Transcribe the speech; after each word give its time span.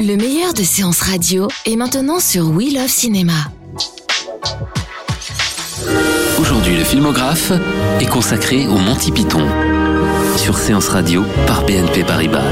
Le 0.00 0.16
meilleur 0.16 0.52
de 0.52 0.62
séances 0.62 1.00
radio 1.00 1.48
est 1.64 1.76
maintenant 1.76 2.20
sur 2.20 2.50
We 2.50 2.74
Love 2.74 2.88
Cinéma. 2.88 3.32
Aujourd'hui, 6.38 6.76
le 6.76 6.84
filmographe 6.84 7.52
est 8.00 8.06
consacré 8.06 8.66
au 8.66 8.76
Monty 8.76 9.10
Python 9.10 9.46
sur 10.36 10.58
Séance 10.58 10.88
Radio 10.88 11.24
par 11.46 11.64
BNP 11.64 12.04
Paribas. 12.04 12.44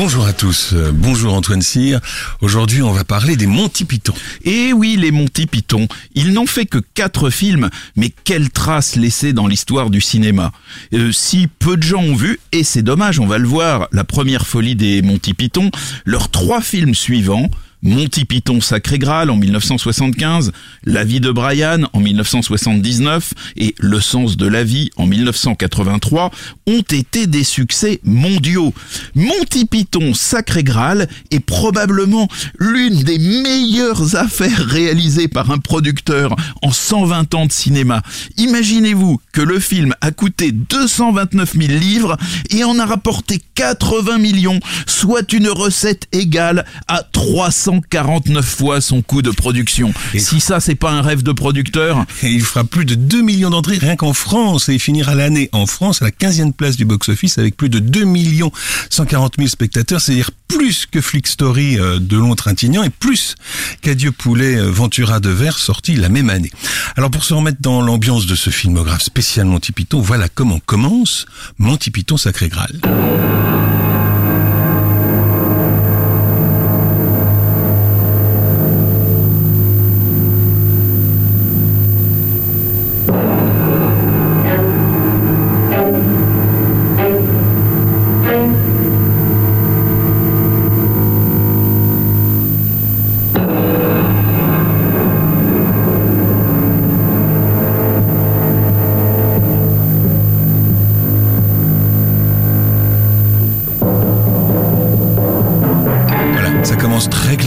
Bonjour 0.00 0.26
à 0.26 0.32
tous, 0.32 0.74
euh, 0.74 0.92
bonjour 0.94 1.34
Antoine 1.34 1.60
Cyr. 1.60 1.98
Aujourd'hui, 2.40 2.82
on 2.82 2.92
va 2.92 3.02
parler 3.02 3.34
des 3.34 3.48
Monty 3.48 3.84
Python. 3.84 4.14
Et 4.44 4.72
oui, 4.72 4.96
les 4.96 5.10
Monty 5.10 5.46
Python. 5.46 5.88
Ils 6.14 6.32
n'ont 6.32 6.46
fait 6.46 6.66
que 6.66 6.78
quatre 6.94 7.30
films, 7.30 7.68
mais 7.96 8.12
quelle 8.22 8.50
trace 8.50 8.94
laissée 8.94 9.32
dans 9.32 9.48
l'histoire 9.48 9.90
du 9.90 10.00
cinéma? 10.00 10.52
Euh, 10.94 11.10
si 11.10 11.48
peu 11.48 11.76
de 11.76 11.82
gens 11.82 12.00
ont 12.00 12.14
vu, 12.14 12.38
et 12.52 12.62
c'est 12.62 12.82
dommage, 12.82 13.18
on 13.18 13.26
va 13.26 13.38
le 13.38 13.48
voir, 13.48 13.88
la 13.90 14.04
première 14.04 14.46
folie 14.46 14.76
des 14.76 15.02
Monty 15.02 15.34
Python, 15.34 15.72
leurs 16.04 16.30
trois 16.30 16.60
films 16.60 16.94
suivants, 16.94 17.50
Monty 17.82 18.24
Python 18.24 18.60
Sacré 18.60 18.98
Graal 18.98 19.30
en 19.30 19.36
1975, 19.36 20.50
La 20.84 21.04
vie 21.04 21.20
de 21.20 21.30
Brian 21.30 21.82
en 21.92 22.00
1979 22.00 23.34
et 23.56 23.74
Le 23.78 24.00
sens 24.00 24.36
de 24.36 24.48
la 24.48 24.64
vie 24.64 24.90
en 24.96 25.06
1983 25.06 26.32
ont 26.66 26.82
été 26.90 27.28
des 27.28 27.44
succès 27.44 28.00
mondiaux. 28.02 28.74
Monty 29.14 29.64
Python 29.64 30.12
Sacré 30.12 30.64
Graal 30.64 31.08
est 31.30 31.38
probablement 31.38 32.26
l'une 32.58 33.02
des 33.04 33.18
meilleures 33.18 34.16
affaires 34.16 34.66
réalisées 34.66 35.28
par 35.28 35.52
un 35.52 35.58
producteur 35.58 36.34
en 36.62 36.72
120 36.72 37.34
ans 37.34 37.46
de 37.46 37.52
cinéma. 37.52 38.02
Imaginez-vous 38.38 39.20
que 39.32 39.40
le 39.40 39.60
film 39.60 39.94
a 40.00 40.10
coûté 40.10 40.50
229 40.50 41.52
000 41.52 41.78
livres 41.78 42.16
et 42.50 42.64
en 42.64 42.78
a 42.80 42.86
rapporté 42.86 43.40
80 43.54 44.18
millions, 44.18 44.58
soit 44.86 45.32
une 45.32 45.48
recette 45.48 46.08
égale 46.12 46.64
à 46.88 47.04
300 47.04 47.67
149 47.68 48.46
fois 48.46 48.80
son 48.80 49.02
coût 49.02 49.20
de 49.20 49.30
production. 49.30 49.92
Et 50.14 50.18
si 50.18 50.40
ça, 50.40 50.58
c'est 50.58 50.74
pas 50.74 50.90
un 50.90 51.02
rêve 51.02 51.22
de 51.22 51.32
producteur. 51.32 52.06
Et 52.22 52.28
il 52.28 52.40
fera 52.40 52.64
plus 52.64 52.86
de 52.86 52.94
2 52.94 53.20
millions 53.20 53.50
d'entrées 53.50 53.76
rien 53.76 53.94
qu'en 53.94 54.14
France 54.14 54.70
et 54.70 54.74
il 54.74 54.80
finira 54.80 55.14
l'année 55.14 55.50
en 55.52 55.66
France 55.66 56.00
à 56.00 56.06
la 56.06 56.10
15e 56.10 56.54
place 56.54 56.78
du 56.78 56.86
box-office 56.86 57.36
avec 57.36 57.58
plus 57.58 57.68
de 57.68 57.78
2 57.78 58.04
millions 58.04 58.50
140 58.88 59.34
000 59.36 59.48
spectateurs, 59.48 60.00
c'est-à-dire 60.00 60.30
plus 60.48 60.86
que 60.86 61.02
Flick 61.02 61.26
Story 61.26 61.78
euh, 61.78 61.98
de 61.98 62.16
Long 62.16 62.34
Trintignant 62.34 62.84
et 62.84 62.90
plus 62.90 63.34
qu'Adieu 63.82 64.12
Poulet 64.12 64.56
euh, 64.56 64.70
Ventura 64.70 65.20
de 65.20 65.28
Verre 65.28 65.58
sorti 65.58 65.94
la 65.94 66.08
même 66.08 66.30
année. 66.30 66.50
Alors 66.96 67.10
pour 67.10 67.22
se 67.22 67.34
remettre 67.34 67.60
dans 67.60 67.82
l'ambiance 67.82 68.24
de 68.24 68.34
ce 68.34 68.48
filmographe 68.48 69.02
spécial 69.02 69.46
Monty 69.46 69.72
Python, 69.72 70.00
voilà 70.00 70.30
comment 70.30 70.58
commence 70.64 71.26
Monty 71.58 71.90
Python 71.90 72.16
Sacré 72.16 72.48
Graal. 72.48 72.80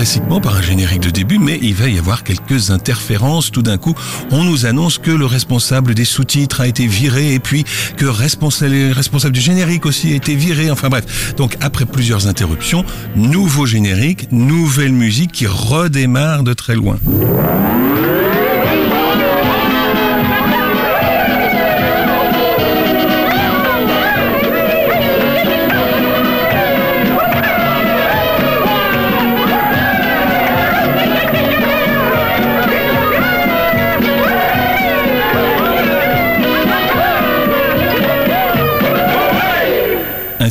Classiquement 0.02 0.42
par 0.42 0.56
un 0.56 0.64
générique 0.64 1.02
de 1.02 1.12
début, 1.12 1.38
mais 1.38 1.60
il 1.62 1.76
va 1.76 1.88
y 1.88 2.00
avoir 2.00 2.24
quelques 2.24 2.72
interférences. 2.72 3.52
Tout 3.52 3.62
d'un 3.62 3.78
coup, 3.78 3.94
on 4.32 4.44
nous 4.44 4.66
annonce 4.66 4.98
que 4.98 5.12
le 5.12 5.28
responsable 5.28 5.94
des 5.94 6.06
sous-titres 6.06 6.60
a 6.60 6.66
été 6.66 6.88
viré 6.88 7.36
et 7.36 7.40
puis 7.40 7.66
que 7.98 8.08
responsable, 8.08 8.72
le 8.72 8.94
responsable 8.94 9.36
du 9.36 9.42
générique 9.42 9.86
aussi 9.86 10.12
a 10.14 10.16
été 10.16 10.34
viré. 10.34 10.72
Enfin 10.72 10.90
bref. 10.90 11.36
Donc 11.36 11.56
après 11.62 11.86
plusieurs 11.86 12.26
interruptions, 12.26 12.84
nouveau 13.16 13.68
générique, 13.68 14.32
nouvelle 14.32 14.92
musique 14.92 15.34
qui 15.34 15.46
redémarre 15.46 16.42
de 16.42 16.54
très 16.54 16.74
loin. 16.74 16.98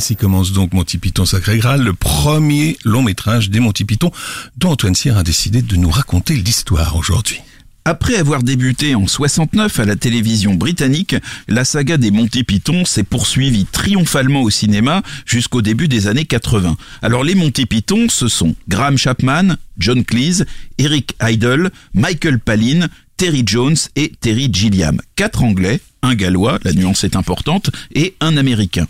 Ainsi 0.01 0.15
commence 0.15 0.51
donc 0.51 0.73
Monty 0.73 0.97
Python 0.97 1.25
Sacré 1.25 1.59
Graal, 1.59 1.83
le 1.83 1.93
premier 1.93 2.75
long 2.83 3.03
métrage 3.03 3.51
des 3.51 3.59
Monty 3.59 3.85
Python 3.85 4.11
dont 4.57 4.71
Antoine 4.71 4.95
Cyr 4.95 5.15
a 5.15 5.21
décidé 5.21 5.61
de 5.61 5.75
nous 5.75 5.91
raconter 5.91 6.33
l'histoire 6.33 6.95
aujourd'hui. 6.95 7.39
Après 7.85 8.15
avoir 8.15 8.41
débuté 8.41 8.95
en 8.95 9.05
69 9.05 9.79
à 9.79 9.85
la 9.85 9.95
télévision 9.95 10.55
britannique, 10.55 11.15
la 11.47 11.65
saga 11.65 11.97
des 11.97 12.09
Monty 12.09 12.43
Python 12.43 12.83
s'est 12.83 13.03
poursuivie 13.03 13.67
triomphalement 13.71 14.41
au 14.41 14.49
cinéma 14.49 15.03
jusqu'au 15.27 15.61
début 15.61 15.87
des 15.87 16.07
années 16.07 16.25
80. 16.25 16.77
Alors 17.03 17.23
les 17.23 17.35
Monty 17.35 17.67
Python, 17.67 18.07
ce 18.09 18.27
sont 18.27 18.55
Graham 18.67 18.97
Chapman, 18.97 19.55
John 19.77 20.03
Cleese, 20.03 20.45
Eric 20.79 21.15
Idle, 21.21 21.69
Michael 21.93 22.39
Palin, 22.39 22.87
Terry 23.17 23.43
Jones 23.45 23.77
et 23.95 24.11
Terry 24.19 24.49
Gilliam. 24.51 24.99
Quatre 25.21 25.43
Anglais 25.43 25.79
un 26.03 26.15
Gallois, 26.15 26.59
la 26.63 26.73
nuance 26.73 27.03
est 27.03 27.15
importante, 27.15 27.69
et 27.93 28.15
un 28.21 28.37
Américain. 28.37 28.87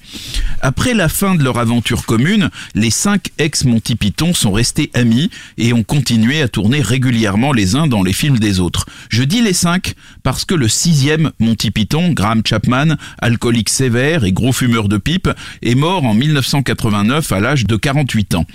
Après 0.62 0.94
la 0.94 1.10
fin 1.10 1.36
de 1.36 1.44
leur 1.44 1.58
aventure 1.58 2.06
commune, 2.06 2.50
les 2.74 2.90
cinq 2.90 3.32
ex-Monty 3.38 3.96
Python 3.96 4.34
sont 4.34 4.52
restés 4.52 4.92
amis 4.94 5.30
et 5.58 5.74
ont 5.74 5.84
continué 5.84 6.42
à 6.42 6.48
tourner 6.48 6.82
régulièrement 6.82 7.52
les 7.52 7.76
uns 7.76 7.88
dans 7.88 8.04
les 8.04 8.14
films 8.14 8.40
des 8.40 8.60
autres. 8.60 8.86
Je 9.10 9.24
dis 9.24 9.42
les 9.42 9.54
cinq 9.54 9.96
parce 10.24 10.46
que 10.46 10.56
le 10.56 10.70
sixième 10.70 11.32
Monty 11.40 11.72
Python, 11.72 12.12
Graham 12.12 12.44
Chapman, 12.46 12.96
alcoolique 13.20 13.70
sévère 13.70 14.24
et 14.24 14.32
gros 14.32 14.54
fumeur 14.54 14.88
de 14.88 14.98
pipe, 14.98 15.30
est 15.62 15.76
mort 15.76 16.06
en 16.06 16.14
1989 16.14 17.32
à 17.32 17.40
l'âge 17.40 17.66
de 17.66 17.76
48 17.76 18.36
ans. 18.36 18.46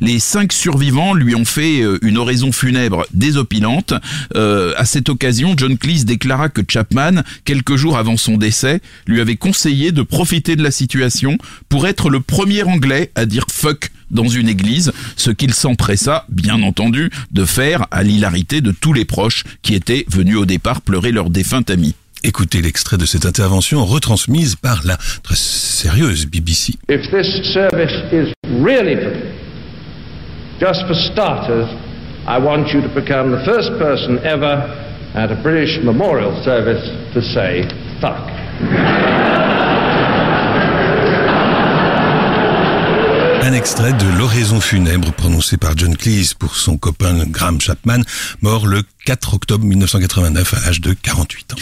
Les 0.00 0.20
cinq 0.20 0.52
survivants 0.52 1.14
lui 1.14 1.34
ont 1.34 1.44
fait 1.44 1.80
euh, 1.80 1.98
une 2.02 2.18
oraison 2.18 2.52
funèbre 2.52 3.06
désopilante. 3.12 3.94
Euh, 4.34 4.74
à 4.76 4.84
cette 4.84 5.08
occasion, 5.08 5.54
John 5.56 5.78
Cleese 5.78 6.04
déclara 6.04 6.48
que 6.48 6.60
Chapman, 6.68 7.15
quelques 7.44 7.76
jours 7.76 7.96
avant 7.98 8.16
son 8.16 8.36
décès, 8.36 8.80
lui 9.06 9.20
avait 9.20 9.36
conseillé 9.36 9.92
de 9.92 10.02
profiter 10.02 10.56
de 10.56 10.62
la 10.62 10.70
situation 10.70 11.38
pour 11.68 11.86
être 11.86 12.10
le 12.10 12.20
premier 12.20 12.62
Anglais 12.62 13.10
à 13.14 13.26
dire 13.26 13.46
fuck 13.50 13.90
dans 14.10 14.28
une 14.28 14.48
église, 14.48 14.92
ce 15.16 15.30
qu'il 15.30 15.52
s'empressa, 15.52 16.26
bien 16.28 16.62
entendu, 16.62 17.10
de 17.32 17.44
faire 17.44 17.86
à 17.90 18.02
l'hilarité 18.02 18.60
de 18.60 18.70
tous 18.70 18.92
les 18.92 19.04
proches 19.04 19.44
qui 19.62 19.74
étaient 19.74 20.04
venus 20.08 20.36
au 20.36 20.46
départ 20.46 20.80
pleurer 20.80 21.12
leur 21.12 21.30
défunt 21.30 21.64
ami. 21.68 21.94
Écoutez 22.24 22.62
l'extrait 22.62 22.96
de 22.96 23.04
cette 23.04 23.26
intervention 23.26 23.84
retransmise 23.84 24.56
par 24.56 24.82
la 24.84 24.96
très 25.22 25.36
sérieuse 25.36 26.26
BBC. 26.26 26.74
If 26.88 27.02
this 27.10 27.52
service 27.52 27.92
is 28.12 28.32
really 28.62 28.96
for 28.96 29.12
just 30.58 30.86
for 30.86 30.94
starters, 31.12 31.68
I 32.26 32.38
want 32.38 32.72
you 32.72 32.80
to 32.82 32.88
become 32.88 33.30
the 33.30 33.44
first 33.44 33.78
person 33.78 34.18
ever 34.24 34.64
at 35.16 35.32
a 35.32 35.34
British 35.42 35.82
memorial 35.82 36.30
service 36.44 36.84
to 37.14 37.22
say 37.22 37.64
fuck. 38.00 38.30
Un 43.42 43.52
extrait 43.52 43.92
de 43.94 44.18
l'oraison 44.18 44.60
funèbre 44.60 45.12
prononcée 45.12 45.56
par 45.56 45.76
John 45.76 45.96
Cleese 45.96 46.34
pour 46.34 46.56
son 46.56 46.76
copain 46.76 47.24
Graham 47.28 47.60
Chapman, 47.60 48.02
mort 48.42 48.66
le 48.66 48.82
4 49.06 49.34
octobre 49.34 49.64
1989 49.64 50.54
à 50.54 50.66
l'âge 50.66 50.80
de 50.82 50.92
48 50.92 51.54
ans. 51.54 51.56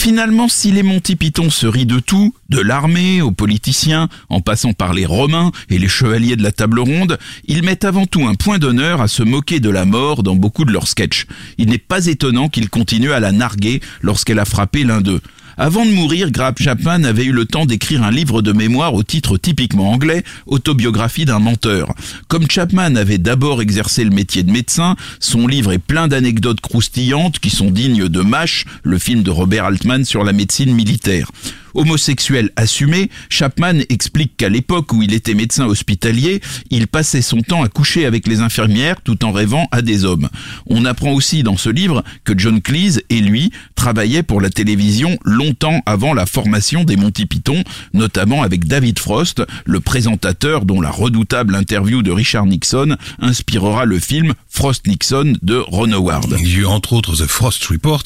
Finalement, 0.00 0.48
si 0.48 0.72
les 0.72 0.82
Monty 0.82 1.14
Python 1.14 1.50
se 1.50 1.66
rient 1.66 1.84
de 1.84 1.98
tout, 1.98 2.34
de 2.48 2.58
l'armée 2.58 3.20
aux 3.20 3.32
politiciens, 3.32 4.08
en 4.30 4.40
passant 4.40 4.72
par 4.72 4.94
les 4.94 5.04
Romains 5.04 5.52
et 5.68 5.76
les 5.76 5.88
chevaliers 5.88 6.36
de 6.36 6.42
la 6.42 6.52
table 6.52 6.80
ronde, 6.80 7.18
ils 7.44 7.62
mettent 7.62 7.84
avant 7.84 8.06
tout 8.06 8.26
un 8.26 8.34
point 8.34 8.58
d'honneur 8.58 9.02
à 9.02 9.08
se 9.08 9.22
moquer 9.22 9.60
de 9.60 9.68
la 9.68 9.84
mort 9.84 10.22
dans 10.22 10.36
beaucoup 10.36 10.64
de 10.64 10.72
leurs 10.72 10.88
sketchs. 10.88 11.26
Il 11.58 11.68
n'est 11.68 11.76
pas 11.76 12.06
étonnant 12.06 12.48
qu'ils 12.48 12.70
continuent 12.70 13.12
à 13.12 13.20
la 13.20 13.30
narguer 13.30 13.82
lorsqu'elle 14.00 14.38
a 14.38 14.46
frappé 14.46 14.84
l'un 14.84 15.02
d'eux. 15.02 15.20
Avant 15.62 15.84
de 15.84 15.90
mourir, 15.90 16.30
Graham 16.30 16.54
Chapman 16.58 17.04
avait 17.04 17.26
eu 17.26 17.32
le 17.32 17.44
temps 17.44 17.66
d'écrire 17.66 18.02
un 18.02 18.10
livre 18.10 18.40
de 18.40 18.50
mémoire 18.50 18.94
au 18.94 19.02
titre 19.02 19.36
typiquement 19.36 19.92
anglais, 19.92 20.24
Autobiographie 20.46 21.26
d'un 21.26 21.38
menteur. 21.38 21.92
Comme 22.28 22.50
Chapman 22.50 22.96
avait 22.96 23.18
d'abord 23.18 23.60
exercé 23.60 24.02
le 24.02 24.08
métier 24.08 24.42
de 24.42 24.50
médecin, 24.50 24.96
son 25.18 25.46
livre 25.46 25.72
est 25.72 25.78
plein 25.78 26.08
d'anecdotes 26.08 26.62
croustillantes 26.62 27.40
qui 27.40 27.50
sont 27.50 27.70
dignes 27.70 28.08
de 28.08 28.20
MASH, 28.22 28.64
le 28.82 28.98
film 28.98 29.22
de 29.22 29.30
Robert 29.30 29.66
Altman 29.66 30.06
sur 30.06 30.24
la 30.24 30.32
médecine 30.32 30.72
militaire. 30.72 31.30
Homosexuel 31.74 32.50
assumé, 32.56 33.10
Chapman 33.28 33.80
explique 33.88 34.36
qu'à 34.36 34.48
l'époque 34.48 34.92
où 34.92 35.02
il 35.02 35.14
était 35.14 35.34
médecin 35.34 35.66
hospitalier, 35.66 36.40
il 36.70 36.86
passait 36.86 37.22
son 37.22 37.40
temps 37.40 37.62
à 37.62 37.68
coucher 37.68 38.06
avec 38.06 38.26
les 38.26 38.40
infirmières 38.40 39.00
tout 39.02 39.24
en 39.24 39.32
rêvant 39.32 39.68
à 39.70 39.82
des 39.82 40.04
hommes. 40.04 40.28
On 40.66 40.84
apprend 40.84 41.12
aussi 41.12 41.42
dans 41.42 41.56
ce 41.56 41.70
livre 41.70 42.04
que 42.24 42.36
John 42.36 42.60
Cleese 42.60 43.02
et 43.10 43.20
lui 43.20 43.52
travaillaient 43.74 44.22
pour 44.22 44.40
la 44.40 44.50
télévision 44.50 45.18
longtemps 45.24 45.82
avant 45.86 46.14
la 46.14 46.26
formation 46.26 46.84
des 46.84 46.96
Monty 46.96 47.26
Python, 47.26 47.62
notamment 47.94 48.42
avec 48.42 48.66
David 48.66 48.98
Frost, 48.98 49.42
le 49.64 49.80
présentateur 49.80 50.64
dont 50.64 50.80
la 50.80 50.90
redoutable 50.90 51.54
interview 51.54 52.02
de 52.02 52.10
Richard 52.10 52.46
Nixon 52.46 52.96
inspirera 53.20 53.84
le 53.84 53.98
film 53.98 54.34
Frost 54.50 54.86
Nixon 54.86 55.34
de 55.40 55.56
Ron 55.56 55.92
Howard. 55.92 56.36
Il 56.38 56.52
y 56.52 56.56
a 56.56 56.58
eu 56.58 56.66
entre 56.66 56.92
autres 56.92 57.16
The 57.16 57.26
Frost 57.26 57.64
Report, 57.66 58.02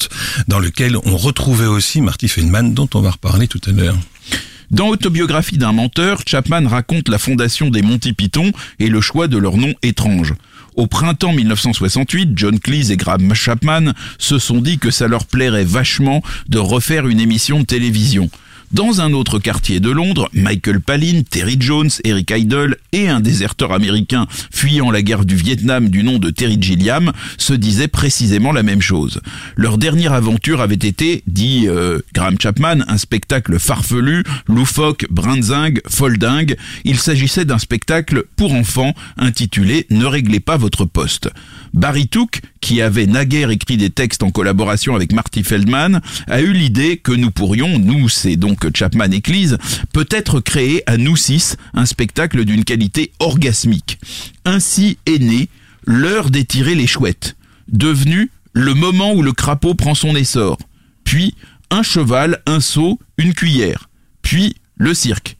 dans 0.47 0.59
lequel 0.59 0.95
on 1.03 1.17
retrouvait 1.17 1.65
aussi 1.65 2.01
Marty 2.01 2.27
Feldman, 2.27 2.73
dont 2.73 2.89
on 2.93 3.01
va 3.01 3.11
reparler 3.11 3.47
tout 3.47 3.61
à 3.67 3.71
l'heure. 3.71 3.97
Dans 4.71 4.87
Autobiographie 4.87 5.57
d'un 5.57 5.73
menteur, 5.73 6.21
Chapman 6.25 6.67
raconte 6.67 7.09
la 7.09 7.17
fondation 7.17 7.69
des 7.69 7.81
Monty 7.81 8.13
Python 8.13 8.51
et 8.79 8.87
le 8.87 9.01
choix 9.01 9.27
de 9.27 9.37
leur 9.37 9.57
nom 9.57 9.73
étrange. 9.83 10.33
Au 10.75 10.87
printemps 10.87 11.33
1968, 11.33 12.31
John 12.35 12.59
Cleese 12.59 12.91
et 12.91 12.97
Graham 12.97 13.33
Chapman 13.33 13.93
se 14.17 14.39
sont 14.39 14.59
dit 14.59 14.77
que 14.77 14.91
ça 14.91 15.07
leur 15.07 15.25
plairait 15.25 15.63
vachement 15.63 16.21
de 16.49 16.57
refaire 16.57 17.07
une 17.07 17.19
émission 17.19 17.59
de 17.59 17.65
télévision. 17.65 18.29
Dans 18.75 18.99
un 18.99 19.13
autre 19.13 19.39
quartier 19.39 19.79
de 19.79 19.89
Londres, 19.89 20.29
Michael 20.33 20.81
Palin, 20.81 21.21
Terry 21.29 21.55
Jones, 21.57 21.89
Eric 22.03 22.33
Idle 22.35 22.75
et 22.91 23.07
un 23.07 23.21
déserteur 23.21 23.71
américain 23.71 24.27
fuyant 24.51 24.91
la 24.91 25.01
guerre 25.01 25.23
du 25.23 25.37
Vietnam 25.37 25.87
du 25.87 26.03
nom 26.03 26.17
de 26.17 26.29
Terry 26.29 26.57
Gilliam 26.59 27.13
se 27.37 27.53
disaient 27.53 27.87
précisément 27.87 28.51
la 28.51 28.63
même 28.63 28.81
chose. 28.81 29.21
Leur 29.55 29.77
dernière 29.77 30.11
aventure 30.11 30.59
avait 30.59 30.75
été, 30.75 31.23
dit 31.25 31.69
euh, 31.69 31.99
Graham 32.13 32.35
Chapman, 32.37 32.79
un 32.89 32.97
spectacle 32.97 33.59
farfelu, 33.59 34.25
loufoque, 34.45 35.05
brinzingue, 35.09 35.79
foldingue. 35.87 36.57
Il 36.83 36.99
s'agissait 36.99 37.45
d'un 37.45 37.59
spectacle 37.59 38.25
pour 38.35 38.53
enfants 38.53 38.93
intitulé 39.15 39.87
Ne 39.89 40.05
réglez 40.05 40.41
pas 40.41 40.57
votre 40.57 40.83
poste. 40.83 41.29
Barry 41.75 42.07
Took, 42.07 42.39
qui 42.61 42.81
avait 42.81 43.05
naguère 43.05 43.49
écrit 43.49 43.75
des 43.75 43.89
textes 43.89 44.23
en 44.23 44.31
collaboration 44.31 44.95
avec 44.95 45.11
Marty 45.11 45.43
Feldman, 45.43 46.01
a 46.27 46.41
eu 46.41 46.53
l'idée 46.53 46.97
que 46.97 47.11
nous 47.11 47.31
pourrions, 47.31 47.77
nous 47.79 48.07
c'est 48.07 48.37
donc 48.37 48.65
Chapman 48.75 49.11
et 49.11 49.21
peut-être 49.91 50.39
créer 50.39 50.81
à 50.89 50.95
nous 50.97 51.17
six 51.17 51.57
un 51.73 51.85
spectacle 51.85 52.45
d'une 52.45 52.63
qualité 52.63 53.11
orgasmique. 53.19 53.99
Ainsi 54.45 54.97
est 55.05 55.19
né 55.19 55.49
l'heure 55.85 56.29
d'étirer 56.29 56.75
les 56.75 56.87
chouettes, 56.87 57.35
devenu 57.67 58.31
le 58.53 58.73
moment 58.73 59.13
où 59.13 59.21
le 59.21 59.33
crapaud 59.33 59.75
prend 59.75 59.95
son 59.95 60.15
essor, 60.15 60.57
puis 61.03 61.35
un 61.71 61.83
cheval, 61.83 62.41
un 62.45 62.61
seau, 62.61 62.99
une 63.17 63.33
cuillère, 63.33 63.89
puis 64.21 64.55
le 64.77 64.93
cirque, 64.93 65.35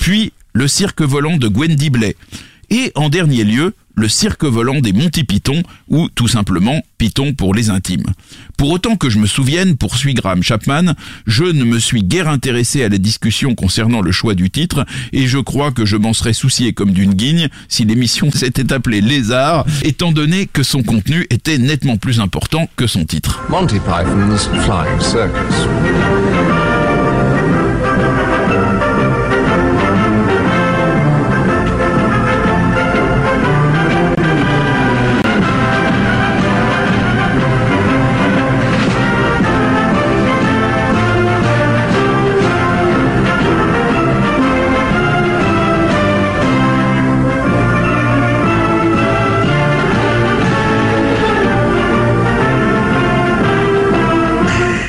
puis 0.00 0.32
le 0.52 0.68
cirque 0.68 1.00
volant 1.00 1.38
de 1.38 1.48
Gwendy 1.48 1.88
Blay, 1.88 2.14
et 2.70 2.92
en 2.94 3.08
dernier 3.08 3.44
lieu, 3.44 3.74
le 3.98 4.08
cirque 4.08 4.44
volant 4.44 4.80
des 4.80 4.92
Monty 4.92 5.24
Python, 5.24 5.62
ou 5.88 6.08
tout 6.08 6.28
simplement 6.28 6.80
Python 6.98 7.34
pour 7.34 7.52
les 7.52 7.68
intimes. 7.68 8.06
Pour 8.56 8.70
autant 8.70 8.96
que 8.96 9.10
je 9.10 9.18
me 9.18 9.26
souvienne, 9.26 9.76
poursuit 9.76 10.14
Graham 10.14 10.42
Chapman, 10.42 10.94
je 11.26 11.44
ne 11.44 11.64
me 11.64 11.78
suis 11.80 12.04
guère 12.04 12.28
intéressé 12.28 12.84
à 12.84 12.88
la 12.88 12.98
discussion 12.98 13.54
concernant 13.54 14.00
le 14.00 14.12
choix 14.12 14.34
du 14.34 14.50
titre, 14.50 14.86
et 15.12 15.26
je 15.26 15.38
crois 15.38 15.72
que 15.72 15.84
je 15.84 15.96
m'en 15.96 16.12
serais 16.12 16.32
soucié 16.32 16.72
comme 16.72 16.92
d'une 16.92 17.14
guigne 17.14 17.48
si 17.68 17.84
l'émission 17.84 18.30
s'était 18.32 18.72
appelée 18.72 19.00
Lézard, 19.00 19.66
étant 19.82 20.12
donné 20.12 20.46
que 20.46 20.62
son 20.62 20.82
contenu 20.82 21.26
était 21.30 21.58
nettement 21.58 21.96
plus 21.96 22.20
important 22.20 22.68
que 22.76 22.86
son 22.86 23.04
titre. 23.04 23.42
Monty 23.48 23.80
Python's 23.80 24.48
Flying 24.64 25.00
Circus. 25.00 26.67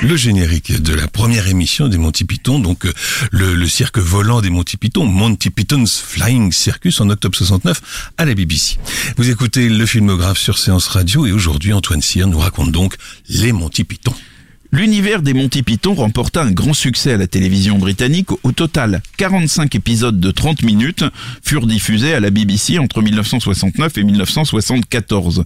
Le 0.09 0.15
générique 0.15 0.81
de 0.81 0.95
la 0.95 1.07
première 1.07 1.47
émission 1.47 1.88
des 1.88 2.00
Monty 2.00 2.23
Python, 2.23 2.57
donc 2.57 2.85
euh, 2.85 2.94
le, 3.31 3.67
cirque 3.67 4.00
volant 4.00 4.41
des 4.41 4.50
Monty 4.50 4.75
Python, 4.75 5.06
Monty 5.06 5.51
Python's 5.51 6.00
Flying 6.00 6.51
Circus 6.51 7.00
en 7.00 7.11
octobre 7.11 7.38
69 7.38 8.11
à 8.17 8.25
la 8.25 8.33
BBC. 8.33 8.79
Vous 9.17 9.29
écoutez 9.29 9.69
le 9.69 9.85
filmographe 9.85 10.39
sur 10.39 10.57
Séance 10.57 10.88
Radio 10.88 11.27
et 11.27 11.31
aujourd'hui 11.31 11.73
Antoine 11.73 12.01
Cyr 12.01 12.25
nous 12.25 12.39
raconte 12.39 12.71
donc 12.71 12.95
les 13.27 13.51
Monty 13.51 13.83
Python. 13.83 14.15
L'univers 14.71 15.24
des 15.24 15.33
Monty 15.33 15.63
Python 15.63 15.95
remporta 15.95 16.44
un 16.44 16.51
grand 16.51 16.75
succès 16.75 17.13
à 17.13 17.18
la 17.18 17.25
télévision 17.25 17.80
britannique. 17.80 18.30
Au 18.44 18.51
total, 18.51 19.01
45 19.18 19.74
épisodes 19.74 20.19
de 20.19 20.30
30 20.30 20.62
minutes 20.62 21.04
furent 21.44 21.66
diffusés 21.66 22.13
à 22.13 22.19
la 22.19 22.30
BBC 22.30 22.77
entre 22.77 23.01
1969 23.01 23.98
et 23.98 24.04
1974. 24.04 25.44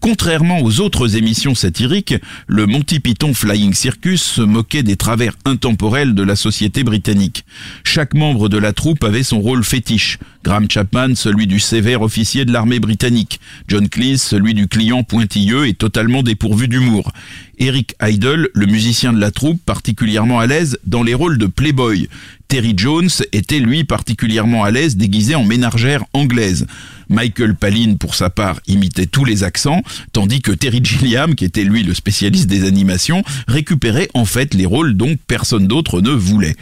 Contrairement 0.00 0.60
aux 0.60 0.80
autres 0.80 1.16
émissions 1.16 1.54
satiriques, 1.54 2.16
le 2.48 2.66
Monty 2.66 2.98
Python 2.98 3.32
Flying 3.32 3.74
Circus 3.74 4.20
se 4.20 4.42
moquait 4.42 4.82
des 4.82 4.96
travers 4.96 5.34
intemporels 5.44 6.16
de 6.16 6.24
la 6.24 6.34
société 6.34 6.82
britannique. 6.82 7.44
Chaque 7.84 8.14
membre 8.14 8.48
de 8.48 8.58
la 8.58 8.72
troupe 8.72 9.04
avait 9.04 9.22
son 9.22 9.40
rôle 9.40 9.62
fétiche. 9.62 10.18
Graham 10.42 10.68
Chapman, 10.68 11.14
celui 11.14 11.46
du 11.46 11.60
sévère 11.60 12.02
officier 12.02 12.44
de 12.44 12.52
l'armée 12.52 12.80
britannique. 12.80 13.40
John 13.68 13.88
Cleese, 13.88 14.20
celui 14.20 14.52
du 14.52 14.66
client 14.66 15.04
pointilleux 15.04 15.68
et 15.68 15.74
totalement 15.74 16.24
dépourvu 16.24 16.66
d'humour. 16.66 17.12
Eric 17.58 17.94
Idle, 18.02 18.48
le 18.52 18.63
musicien 18.66 19.12
de 19.12 19.20
la 19.20 19.30
troupe, 19.30 19.60
particulièrement 19.64 20.38
à 20.40 20.46
l'aise 20.46 20.78
dans 20.86 21.02
les 21.02 21.14
rôles 21.14 21.38
de 21.38 21.46
playboy. 21.46 22.08
Terry 22.48 22.74
Jones 22.76 23.10
était 23.32 23.58
lui 23.58 23.84
particulièrement 23.84 24.64
à 24.64 24.70
l'aise 24.70 24.96
déguisé 24.96 25.34
en 25.34 25.44
ménagère 25.44 26.04
anglaise. 26.12 26.66
Michael 27.08 27.54
Palin, 27.54 27.96
pour 27.98 28.14
sa 28.14 28.30
part, 28.30 28.60
imitait 28.66 29.06
tous 29.06 29.24
les 29.24 29.44
accents, 29.44 29.82
tandis 30.12 30.40
que 30.40 30.52
Terry 30.52 30.80
Gilliam, 30.82 31.34
qui 31.34 31.44
était 31.44 31.64
lui 31.64 31.82
le 31.82 31.94
spécialiste 31.94 32.46
des 32.46 32.64
animations, 32.66 33.22
récupérait 33.48 34.08
en 34.14 34.24
fait 34.24 34.54
les 34.54 34.66
rôles 34.66 34.96
dont 34.96 35.16
personne 35.26 35.66
d'autre 35.66 36.00
ne 36.00 36.10
voulait. 36.10 36.56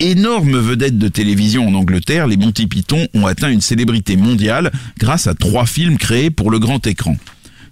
Énorme 0.00 0.58
vedette 0.58 0.98
de 0.98 1.08
télévision 1.08 1.68
en 1.68 1.74
Angleterre, 1.74 2.26
les 2.26 2.36
Monty 2.36 2.66
Python 2.66 3.06
ont 3.14 3.26
atteint 3.26 3.50
une 3.50 3.60
célébrité 3.60 4.16
mondiale 4.16 4.70
grâce 4.98 5.26
à 5.26 5.34
trois 5.34 5.66
films 5.66 5.98
créés 5.98 6.30
pour 6.30 6.50
le 6.50 6.58
grand 6.58 6.86
écran. 6.86 7.16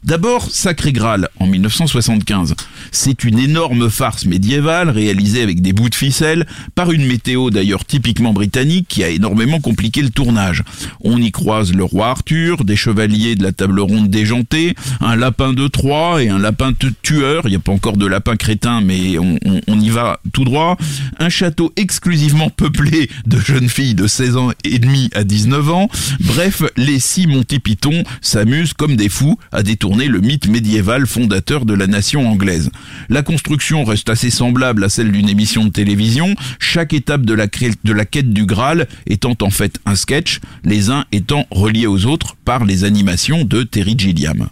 D'abord, 0.03 0.51
Sacré 0.51 0.93
Graal, 0.93 1.29
en 1.41 1.47
1975. 1.47 2.55
C'est 2.91 3.23
une 3.23 3.39
énorme 3.39 3.91
farce 3.91 4.25
médiévale 4.25 4.89
réalisée 4.89 5.43
avec 5.43 5.61
des 5.61 5.75
bouts 5.75 5.91
de 5.91 5.95
ficelle, 5.95 6.47
par 6.75 6.91
une 6.91 7.07
météo 7.07 7.51
d'ailleurs 7.51 7.85
typiquement 7.85 8.33
britannique 8.33 8.87
qui 8.89 9.05
a 9.05 9.11
énormément 9.11 9.61
compliqué 9.61 10.01
le 10.01 10.09
tournage. 10.09 10.65
On 11.03 11.21
y 11.21 11.31
croise 11.31 11.75
le 11.75 11.85
roi 11.85 12.09
Arthur, 12.09 12.65
des 12.65 12.77
chevaliers 12.77 13.35
de 13.35 13.43
la 13.43 13.53
table 13.53 13.79
ronde 13.79 14.09
déjantée, 14.09 14.75
un 15.01 15.17
lapin 15.17 15.53
de 15.53 15.69
Troie 15.69 16.23
et 16.23 16.31
un 16.31 16.39
lapin 16.39 16.73
tueur, 17.03 17.43
il 17.45 17.51
n'y 17.51 17.57
a 17.57 17.61
pas 17.61 17.73
encore 17.73 17.99
de 17.99 18.07
lapin 18.07 18.37
crétin 18.37 18.81
mais 18.81 19.19
on, 19.19 19.39
on, 19.69 19.81
y 19.81 19.91
va 19.91 20.19
tout 20.33 20.45
droit, 20.45 20.79
un 21.19 21.29
château 21.29 21.73
exclusivement 21.77 22.49
peuplé 22.49 23.11
de 23.27 23.39
jeunes 23.39 23.69
filles 23.69 23.95
de 23.95 24.07
16 24.07 24.37
ans 24.39 24.51
et 24.65 24.79
demi 24.79 25.11
à 25.15 25.25
19 25.25 25.71
ans, 25.71 25.89
bref, 26.21 26.63
les 26.77 27.01
six 27.01 27.27
Monty 27.27 27.59
Python 27.59 28.03
s'amusent 28.23 28.73
comme 28.73 28.97
des 28.97 29.11
fous 29.11 29.39
à 29.53 29.63
détourner 29.63 29.90
le 29.97 30.21
mythe 30.21 30.49
médiéval 30.49 31.07
fondateur 31.07 31.65
de 31.65 31.75
la 31.75 31.87
nation 31.87 32.29
anglaise. 32.29 32.71
La 33.09 33.23
construction 33.23 33.85
reste 33.85 34.09
assez 34.09 34.31
semblable 34.31 34.85
à 34.85 34.89
celle 34.89 35.13
d'une 35.13 35.29
émission 35.29 35.65
de 35.65 35.71
télévision, 35.71 36.35
chaque 36.59 36.93
étape 36.93 37.23
de 37.23 37.35
la, 37.35 37.47
de 37.47 37.93
la 37.93 38.05
quête 38.05 38.33
du 38.33 38.47
Graal 38.47 38.87
étant 39.07 39.37
en 39.43 39.51
fait 39.51 39.79
un 39.87 39.95
sketch, 39.95 40.41
les 40.65 40.91
uns 40.91 41.05
étant 41.13 41.47
reliés 41.51 41.87
aux 41.87 42.07
autres 42.07 42.37
par 42.45 42.65
les 42.65 42.85
animations 42.85 43.45
de 43.45 43.63
Terry 43.63 43.95
Gilliam. 43.99 44.49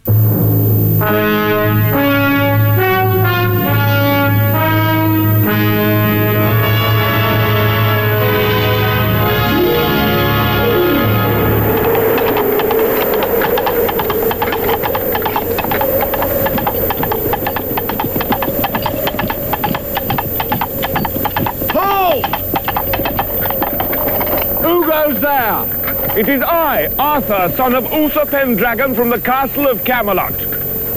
There? 25.16 26.18
It 26.18 26.28
is 26.28 26.42
I, 26.42 26.86
Arthur, 26.98 27.52
son 27.56 27.74
of 27.74 27.84
Uther 27.92 28.26
Pendragon 28.26 28.94
from 28.94 29.10
the 29.10 29.20
castle 29.20 29.68
of 29.68 29.84
Camelot, 29.84 30.36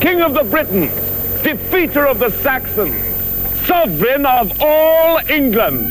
king 0.01 0.21
of 0.21 0.33
the 0.33 0.43
Britons, 0.43 0.91
defeater 1.43 2.09
of 2.09 2.19
the 2.19 2.29
Saxons, 2.41 2.95
sovereign 3.65 4.25
of 4.25 4.51
all 4.61 5.19
England. 5.29 5.90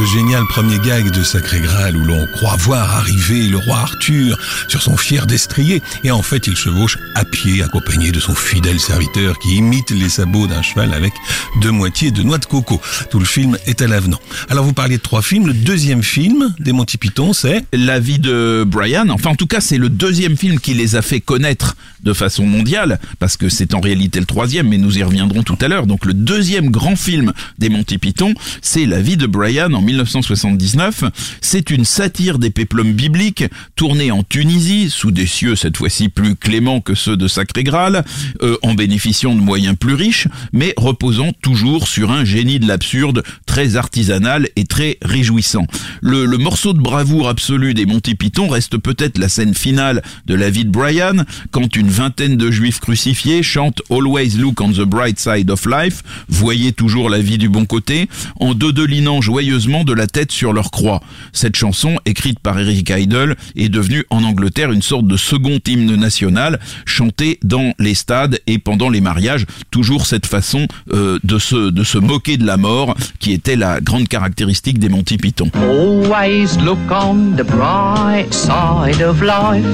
Le 0.00 0.06
génial 0.06 0.44
premier 0.46 0.78
gag 0.78 1.10
de 1.10 1.22
Sacré 1.22 1.60
Graal 1.60 1.94
où 1.94 2.02
l'on 2.02 2.26
croit 2.28 2.56
voir 2.56 2.96
arriver 2.96 3.48
le 3.48 3.58
roi 3.58 3.80
Arthur 3.80 4.38
sur 4.66 4.80
son 4.80 4.96
fier 4.96 5.26
destrier 5.26 5.82
et 6.04 6.10
en 6.10 6.22
fait 6.22 6.46
il 6.46 6.56
chevauche 6.56 6.96
à 7.14 7.26
pied 7.26 7.62
accompagné 7.62 8.10
de 8.10 8.18
son 8.18 8.34
fidèle 8.34 8.80
serviteur 8.80 9.38
qui 9.38 9.56
imite 9.56 9.90
les 9.90 10.08
sabots 10.08 10.46
d'un 10.46 10.62
cheval 10.62 10.94
avec 10.94 11.12
deux 11.60 11.70
moitiés 11.70 12.12
de 12.12 12.22
noix 12.22 12.38
de 12.38 12.46
coco. 12.46 12.80
Tout 13.10 13.18
le 13.18 13.26
film 13.26 13.58
est 13.66 13.82
à 13.82 13.88
l'avenant. 13.88 14.18
Alors 14.48 14.64
vous 14.64 14.72
parliez 14.72 14.96
de 14.96 15.02
trois 15.02 15.20
films. 15.20 15.48
Le 15.48 15.52
deuxième 15.52 16.02
film 16.02 16.54
des 16.58 16.72
Monty 16.72 16.96
Python 16.96 17.34
c'est? 17.34 17.66
La 17.74 18.00
vie 18.00 18.18
de 18.18 18.64
Brian. 18.66 19.10
Enfin 19.10 19.28
en 19.28 19.36
tout 19.36 19.46
cas 19.46 19.60
c'est 19.60 19.76
le 19.76 19.90
deuxième 19.90 20.38
film 20.38 20.60
qui 20.60 20.72
les 20.72 20.96
a 20.96 21.02
fait 21.02 21.20
connaître 21.20 21.76
de 22.02 22.14
façon 22.14 22.46
mondiale 22.46 22.98
parce 23.18 23.36
que 23.36 23.50
c'est 23.50 23.74
en 23.74 23.80
réalité 23.80 24.18
le 24.18 24.24
troisième 24.24 24.68
mais 24.68 24.78
nous 24.78 24.96
y 24.96 25.02
reviendrons 25.02 25.42
tout 25.42 25.58
à 25.60 25.68
l'heure. 25.68 25.86
Donc 25.86 26.06
le 26.06 26.14
deuxième 26.14 26.70
grand 26.70 26.96
film 26.96 27.34
des 27.58 27.68
Monty 27.68 27.98
Python 27.98 28.32
c'est 28.62 28.86
La 28.86 29.02
vie 29.02 29.18
de 29.18 29.26
Brian 29.26 29.74
en 29.74 29.82
1979. 29.92 31.04
C'est 31.40 31.70
une 31.70 31.84
satire 31.84 32.38
des 32.38 32.50
péplums 32.50 32.92
bibliques, 32.92 33.44
tournée 33.76 34.10
en 34.10 34.22
Tunisie, 34.22 34.90
sous 34.90 35.10
des 35.10 35.26
cieux 35.26 35.56
cette 35.56 35.76
fois-ci 35.76 36.08
plus 36.08 36.36
cléments 36.36 36.80
que 36.80 36.94
ceux 36.94 37.16
de 37.16 37.28
Sacré 37.28 37.64
Graal, 37.64 38.04
euh, 38.42 38.56
en 38.62 38.74
bénéficiant 38.74 39.34
de 39.34 39.40
moyens 39.40 39.76
plus 39.78 39.94
riches, 39.94 40.28
mais 40.52 40.74
reposant 40.76 41.32
toujours 41.42 41.88
sur 41.88 42.10
un 42.10 42.24
génie 42.24 42.60
de 42.60 42.66
l'absurde 42.66 43.22
très 43.46 43.76
artisanal 43.76 44.48
et 44.56 44.64
très 44.64 44.98
réjouissant. 45.02 45.66
Le, 46.00 46.24
le 46.24 46.38
morceau 46.38 46.72
de 46.72 46.80
bravoure 46.80 47.28
absolu 47.28 47.74
des 47.74 47.86
Monty 47.86 48.14
Python 48.14 48.48
reste 48.48 48.78
peut-être 48.78 49.18
la 49.18 49.28
scène 49.28 49.54
finale 49.54 50.02
de 50.26 50.34
la 50.34 50.50
vie 50.50 50.64
de 50.64 50.70
Brian, 50.70 51.24
quand 51.50 51.76
une 51.76 51.88
vingtaine 51.88 52.36
de 52.36 52.50
juifs 52.50 52.80
crucifiés 52.80 53.42
chantent 53.42 53.82
Always 53.90 54.36
look 54.38 54.60
on 54.60 54.70
the 54.72 54.82
bright 54.82 55.18
side 55.18 55.50
of 55.50 55.66
life, 55.66 56.02
voyez 56.28 56.72
toujours 56.72 57.10
la 57.10 57.18
vie 57.18 57.38
du 57.38 57.48
bon 57.48 57.66
côté, 57.66 58.08
en 58.38 58.54
dodelinant 58.54 59.20
joyeusement 59.20 59.79
de 59.84 59.92
la 59.92 60.06
tête 60.06 60.32
sur 60.32 60.52
leur 60.52 60.70
croix. 60.70 61.00
Cette 61.32 61.56
chanson, 61.56 61.96
écrite 62.04 62.40
par 62.40 62.58
Eric 62.58 62.90
Idle, 62.90 63.36
est 63.56 63.68
devenue 63.68 64.04
en 64.10 64.24
Angleterre 64.24 64.72
une 64.72 64.82
sorte 64.82 65.06
de 65.06 65.16
second 65.16 65.58
hymne 65.66 65.94
national, 65.96 66.58
chanté 66.84 67.38
dans 67.42 67.72
les 67.78 67.94
stades 67.94 68.38
et 68.46 68.58
pendant 68.58 68.88
les 68.88 69.00
mariages. 69.00 69.46
Toujours 69.70 70.06
cette 70.06 70.26
façon 70.26 70.66
euh, 70.92 71.18
de, 71.24 71.38
se, 71.38 71.70
de 71.70 71.84
se 71.84 71.98
moquer 71.98 72.36
de 72.36 72.46
la 72.46 72.56
mort, 72.56 72.96
qui 73.18 73.32
était 73.32 73.56
la 73.56 73.80
grande 73.80 74.08
caractéristique 74.08 74.78
des 74.78 74.88
Monty 74.88 75.16
Python. 75.16 75.50
Always 75.54 76.58
look 76.64 76.78
on 76.90 77.36
the 77.36 77.44
bright 77.44 78.32
side 78.32 79.02
of 79.02 79.22
life. 79.22 79.64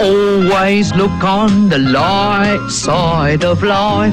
Always 0.00 0.92
look 0.96 1.22
on 1.22 1.68
the 1.68 1.78
light 1.78 2.68
side 2.68 3.44
of 3.44 3.62
life. 3.62 4.12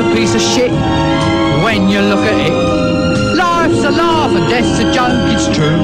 a 0.00 0.14
piece 0.14 0.34
of 0.34 0.40
shit 0.40 0.70
when 1.64 1.88
you 1.88 2.00
look 2.00 2.24
at 2.24 2.38
it. 2.48 2.54
Life's 3.36 3.84
a 3.84 3.90
laugh 3.90 4.34
and 4.34 4.48
death's 4.48 4.78
a 4.78 4.90
joke, 4.92 5.20
it's 5.34 5.46
true. 5.56 5.78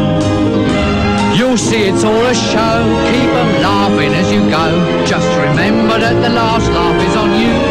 You'll 1.36 1.58
see 1.58 1.82
it's 1.90 2.04
all 2.04 2.24
a 2.24 2.34
show, 2.34 2.76
Keep 3.12 3.30
'em 3.42 3.50
laughing 3.62 4.12
as 4.14 4.32
you 4.32 4.40
go. 4.48 4.66
Just 5.04 5.28
remember 5.36 5.98
that 5.98 6.16
the 6.22 6.30
last 6.30 6.68
laugh 6.70 6.98
is 7.08 7.16
on 7.16 7.30
you. 7.40 7.65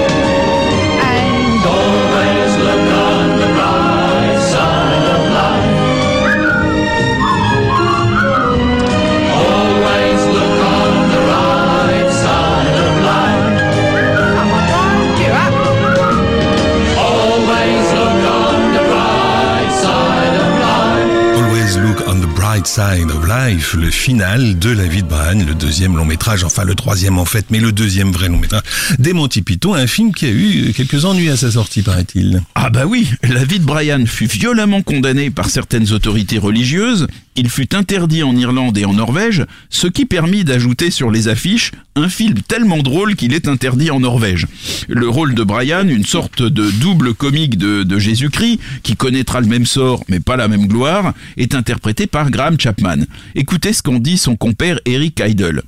Le 23.55 23.89
final 23.89 24.59
de 24.59 24.69
La 24.69 24.85
vie 24.85 25.01
de 25.01 25.07
Brian, 25.07 25.39
le 25.45 25.53
deuxième 25.53 25.95
long 25.95 26.03
métrage, 26.03 26.43
enfin 26.43 26.65
le 26.65 26.75
troisième 26.75 27.17
en 27.17 27.25
fait, 27.25 27.45
mais 27.51 27.59
le 27.59 27.71
deuxième 27.71 28.11
vrai 28.11 28.27
long 28.27 28.37
métrage 28.37 28.63
des 28.99 29.13
Monty 29.13 29.41
Python, 29.41 29.73
un 29.73 29.87
film 29.87 30.13
qui 30.13 30.25
a 30.25 30.29
eu 30.29 30.73
quelques 30.75 31.05
ennuis 31.05 31.29
à 31.29 31.37
sa 31.37 31.51
sortie 31.51 31.81
paraît-il. 31.81 32.41
Ah 32.55 32.69
bah 32.69 32.85
oui, 32.85 33.09
la 33.23 33.45
vie 33.45 33.59
de 33.59 33.65
Brian 33.65 34.05
fut 34.05 34.25
violemment 34.25 34.81
condamnée 34.81 35.29
par 35.29 35.49
certaines 35.49 35.91
autorités 35.93 36.37
religieuses, 36.37 37.07
il 37.37 37.49
fut 37.49 37.75
interdit 37.75 38.23
en 38.23 38.35
Irlande 38.35 38.77
et 38.77 38.85
en 38.85 38.93
Norvège, 38.93 39.45
ce 39.69 39.87
qui 39.87 40.05
permit 40.05 40.43
d'ajouter 40.43 40.89
sur 40.91 41.11
les 41.11 41.27
affiches 41.27 41.71
un 41.97 42.09
film 42.09 42.41
tellement 42.41 42.79
drôle 42.79 43.15
qu'il 43.15 43.33
est 43.33 43.47
interdit 43.47 43.89
en 43.89 44.01
Norvège. 44.01 44.47
Le 44.89 45.07
rôle 45.07 45.33
de 45.33 45.43
Brian, 45.43 45.87
une 45.87 46.05
sorte 46.05 46.41
de 46.41 46.69
double 46.71 47.13
comique 47.13 47.57
de 47.57 47.99
Jésus-Christ, 47.99 48.59
qui 48.83 48.95
connaîtra 48.95 49.39
le 49.39 49.47
même 49.47 49.65
sort 49.65 50.03
mais 50.09 50.19
pas 50.19 50.35
la 50.35 50.47
même 50.47 50.67
gloire, 50.67 51.13
est 51.37 51.55
interprété 51.55 52.07
par 52.07 52.29
Graham 52.31 52.59
Chapman. 52.59 53.05
Écoutez 53.47 53.73
ce 53.73 53.83
qu'en 53.83 53.99
dit 53.99 54.17
son 54.17 54.35
compère 54.35 54.79
Eric 54.85 55.21
Idle. 55.23 55.61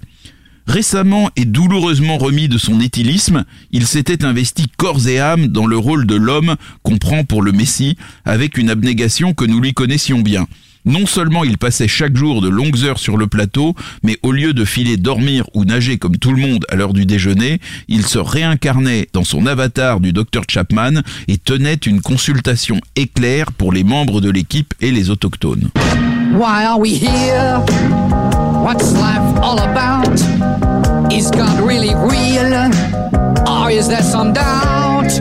Récemment 0.66 1.30
et 1.36 1.46
douloureusement 1.46 2.18
remis 2.18 2.48
de 2.48 2.58
son 2.58 2.82
éthylisme, 2.82 3.46
il 3.72 3.86
s'était 3.86 4.26
investi 4.26 4.66
corps 4.78 5.08
et 5.08 5.20
âme 5.20 5.50
dans 5.50 5.68
le 5.68 5.78
rôle 5.78 6.08
de 6.08 6.16
l'homme 6.16 6.56
qu'on 6.82 6.98
prend 6.98 7.24
pour 7.24 7.44
le 7.44 7.52
Messie, 7.52 7.96
avec 8.26 8.58
une 8.58 8.72
abnégation 8.72 9.36
que 9.36 9.46
nous 9.46 9.60
lui 9.60 9.76
connaissions 9.76 10.22
bien. 10.22 10.48
Non 10.88 11.06
seulement 11.06 11.44
il 11.44 11.58
passait 11.58 11.90
chaque 11.90 12.16
jour 12.16 12.42
de 12.42 12.48
longues 12.48 12.86
heures 12.86 12.98
sur 12.98 13.18
le 13.18 13.28
plateau, 13.28 13.76
mais 14.04 14.18
au 14.24 14.32
lieu 14.32 14.54
de 14.54 14.64
filer 14.64 14.96
dormir 14.96 15.44
ou 15.54 15.66
nager 15.66 15.98
comme 15.98 16.16
tout 16.16 16.32
le 16.32 16.42
monde 16.42 16.66
à 16.70 16.78
l'heure 16.78 16.94
du 16.94 17.06
déjeuner, 17.06 17.60
il 17.90 18.06
se 18.06 18.18
réincarnait 18.18 19.10
dans 19.12 19.26
son 19.26 19.46
avatar 19.48 20.00
du 20.00 20.14
Dr 20.14 20.44
Chapman 20.48 21.02
et 21.28 21.38
tenait 21.38 21.74
une 21.74 22.00
consultation 22.00 22.80
éclair 22.96 23.52
pour 23.52 23.74
les 23.74 23.84
membres 23.84 24.22
de 24.22 24.30
l'équipe 24.30 24.74
et 24.80 24.92
les 24.92 25.10
autochtones. 25.10 25.70
Is 31.10 31.32
God 31.32 31.62
really 31.62 31.96
real? 31.96 32.70
Or 33.48 33.72
is 33.72 33.88
there 33.88 34.04
some 34.04 34.34
doubt? 34.34 35.20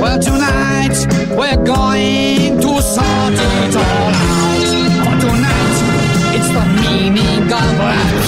Well, 0.00 0.18
tonight 0.18 1.21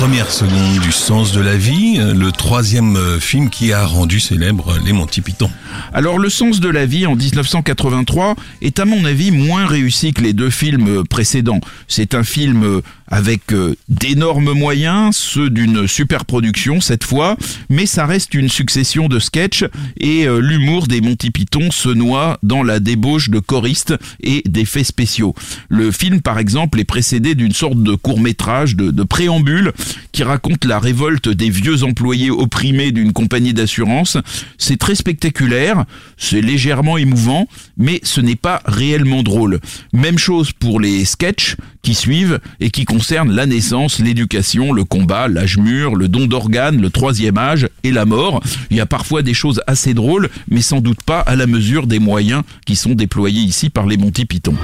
Première 0.04 0.30
seconde 0.30 0.80
du 0.82 0.92
sens 0.92 1.32
de 1.32 1.40
la 1.40 1.56
vie, 1.56 1.96
le 1.96 2.30
troisième 2.30 2.94
euh, 2.96 3.18
film 3.18 3.48
qui 3.48 3.72
a 3.72 3.86
rendu 3.86 4.20
célèbre 4.20 4.76
les 4.84 4.92
Monty 4.92 5.22
Python. 5.22 5.50
Alors 5.94 6.18
le 6.18 6.28
sens 6.28 6.60
de 6.60 6.68
la 6.68 6.84
vie 6.84 7.06
en 7.06 7.16
1983 7.16 8.34
est 8.60 8.78
à 8.78 8.84
mon 8.84 9.06
avis 9.06 9.30
moins 9.30 9.64
réussi 9.64 10.12
que 10.12 10.20
les 10.20 10.34
deux 10.34 10.50
films 10.50 11.04
précédents. 11.08 11.60
C'est 11.88 12.14
un 12.14 12.22
film 12.22 12.82
avec 13.08 13.52
euh, 13.52 13.74
d'énormes 13.88 14.52
moyens, 14.52 15.16
ceux 15.16 15.50
d'une 15.50 15.86
super 15.86 16.24
production 16.24 16.80
cette 16.80 17.04
fois, 17.04 17.36
mais 17.68 17.86
ça 17.86 18.06
reste 18.06 18.34
une 18.34 18.48
succession 18.48 19.08
de 19.08 19.18
sketchs 19.18 19.64
et 19.98 20.26
euh, 20.26 20.38
l'humour 20.38 20.86
des 20.86 21.00
Monty 21.00 21.30
Python 21.30 21.70
se 21.70 21.88
noie 21.88 22.38
dans 22.42 22.62
la 22.62 22.80
débauche 22.80 23.30
de 23.30 23.38
choristes 23.38 23.94
et 24.22 24.42
d'effets 24.46 24.84
spéciaux. 24.84 25.34
Le 25.68 25.90
film 25.90 26.20
par 26.20 26.38
exemple 26.38 26.80
est 26.80 26.84
précédé 26.84 27.34
d'une 27.34 27.52
sorte 27.52 27.82
de 27.82 27.94
court-métrage, 27.94 28.76
de, 28.76 28.90
de 28.90 29.02
préambule, 29.02 29.72
qui 30.12 30.22
raconte 30.22 30.64
la 30.64 30.78
révolte 30.78 31.28
des 31.28 31.50
vieux 31.50 31.82
employés 31.82 32.30
opprimés 32.30 32.92
d'une 32.92 33.12
compagnie 33.12 33.54
d'assurance. 33.54 34.16
C'est 34.58 34.78
très 34.78 34.94
spectaculaire, 34.94 35.84
c'est 36.16 36.40
légèrement 36.40 36.96
émouvant, 36.98 37.48
mais 37.76 38.00
ce 38.02 38.20
n'est 38.20 38.36
pas 38.36 38.62
réellement 38.64 39.22
drôle. 39.22 39.60
Même 39.92 40.18
chose 40.18 40.52
pour 40.52 40.80
les 40.80 41.04
sketchs 41.04 41.56
qui 41.82 41.94
suivent 41.94 42.40
et 42.60 42.70
qui 42.70 42.84
concernent 42.94 43.32
la 43.32 43.46
naissance, 43.46 43.98
l'éducation, 43.98 44.72
le 44.72 44.84
combat, 44.84 45.26
l'âge 45.26 45.58
mûr, 45.58 45.96
le 45.96 46.06
don 46.06 46.26
d'organes, 46.26 46.80
le 46.80 46.90
troisième 46.90 47.36
âge 47.38 47.68
et 47.82 47.90
la 47.90 48.04
mort. 48.04 48.40
Il 48.70 48.76
y 48.76 48.80
a 48.80 48.86
parfois 48.86 49.22
des 49.22 49.34
choses 49.34 49.60
assez 49.66 49.94
drôles, 49.94 50.28
mais 50.48 50.60
sans 50.60 50.80
doute 50.80 51.02
pas 51.04 51.18
à 51.18 51.34
la 51.34 51.48
mesure 51.48 51.88
des 51.88 51.98
moyens 51.98 52.44
qui 52.64 52.76
sont 52.76 52.94
déployés 52.94 53.42
ici 53.42 53.68
par 53.68 53.86
les 53.88 53.96
Monty 53.96 54.26
Python. 54.26 54.54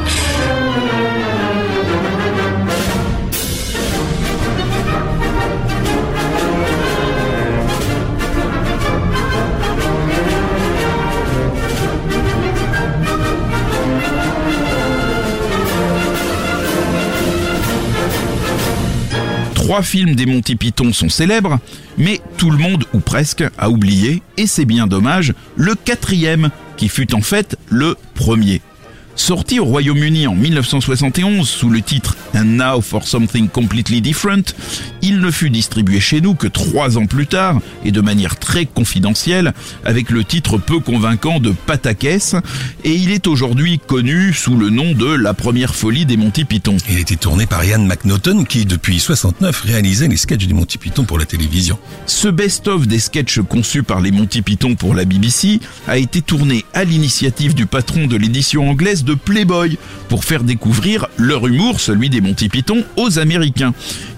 Trois 19.71 19.83
films 19.85 20.17
des 20.17 20.27
Monty 20.27 20.57
Python 20.57 20.93
sont 20.93 21.09
célèbres, 21.09 21.61
mais 21.97 22.21
tout 22.39 22.51
le 22.51 22.59
monde, 22.59 22.87
ou 22.93 22.99
presque, 22.99 23.45
a 23.57 23.71
oublié, 23.71 24.21
et 24.37 24.49
c'est 24.49 24.65
bien 24.65 24.89
dommage, 24.89 25.33
le 25.55 25.77
quatrième, 25.77 26.51
qui 26.77 26.89
fut 26.89 27.15
en 27.15 27.21
fait 27.21 27.57
le 27.69 27.97
premier. 28.17 28.63
Sorti 29.21 29.61
au 29.61 29.67
Royaume-Uni 29.67 30.27
en 30.27 30.35
1971 30.35 31.47
sous 31.47 31.69
le 31.69 31.83
titre 31.83 32.17
And 32.35 32.45
Now 32.45 32.81
for 32.81 33.07
Something 33.07 33.51
Completely 33.51 34.01
Different, 34.01 34.55
il 35.03 35.21
ne 35.21 35.31
fut 35.31 35.51
distribué 35.51 36.01
chez 36.01 36.23
nous 36.23 36.35
que 36.35 36.47
trois 36.47 36.97
ans 36.97 37.05
plus 37.05 37.27
tard 37.27 37.61
et 37.85 37.93
de 37.93 38.01
manière 38.01 38.39
très 38.39 38.65
confidentielle 38.65 39.53
avec 39.85 40.09
le 40.09 40.25
titre 40.25 40.57
peu 40.57 40.81
convaincant 40.81 41.39
de 41.39 41.51
Patakès 41.51 42.35
et 42.83 42.95
il 42.95 43.11
est 43.11 43.27
aujourd'hui 43.27 43.79
connu 43.79 44.33
sous 44.33 44.57
le 44.57 44.71
nom 44.71 44.95
de 44.95 45.07
La 45.07 45.35
première 45.35 45.75
folie 45.75 46.07
des 46.07 46.17
Monty 46.17 46.47
Python. 46.47 46.79
Il 46.89 46.99
été 46.99 47.17
tourné 47.17 47.45
par 47.45 47.63
Ian 47.63 47.81
McNaughton 47.81 48.45
qui 48.45 48.65
depuis 48.65 49.01
69 49.01 49.61
réalisait 49.61 50.09
les 50.09 50.17
sketchs 50.17 50.47
des 50.47 50.55
Monty 50.55 50.79
Python 50.79 51.05
pour 51.05 51.19
la 51.19 51.27
télévision. 51.27 51.79
Ce 52.07 52.29
best-of 52.29 52.87
des 52.87 52.99
sketchs 52.99 53.41
conçus 53.43 53.83
par 53.83 54.01
les 54.01 54.13
Monty 54.13 54.41
Python 54.41 54.77
pour 54.77 54.95
la 54.95 55.05
BBC 55.05 55.61
a 55.87 55.99
été 55.99 56.23
tourné 56.23 56.65
à 56.73 56.85
l'initiative 56.85 57.55
du 57.55 57.67
patron 57.67 58.07
de 58.07 58.17
l'édition 58.17 58.71
anglaise 58.71 59.05
de 59.05 59.10
Playboy 59.15 59.79
pour 60.09 60.25
faire 60.25 60.43
découvrir 60.43 61.07
leur 61.17 61.47
humour, 61.47 61.81
celui 61.81 62.11
des 62.11 62.21
Monty 62.21 62.49
Python, 62.49 62.85
aux 62.97 63.19
Américains. 63.19 63.73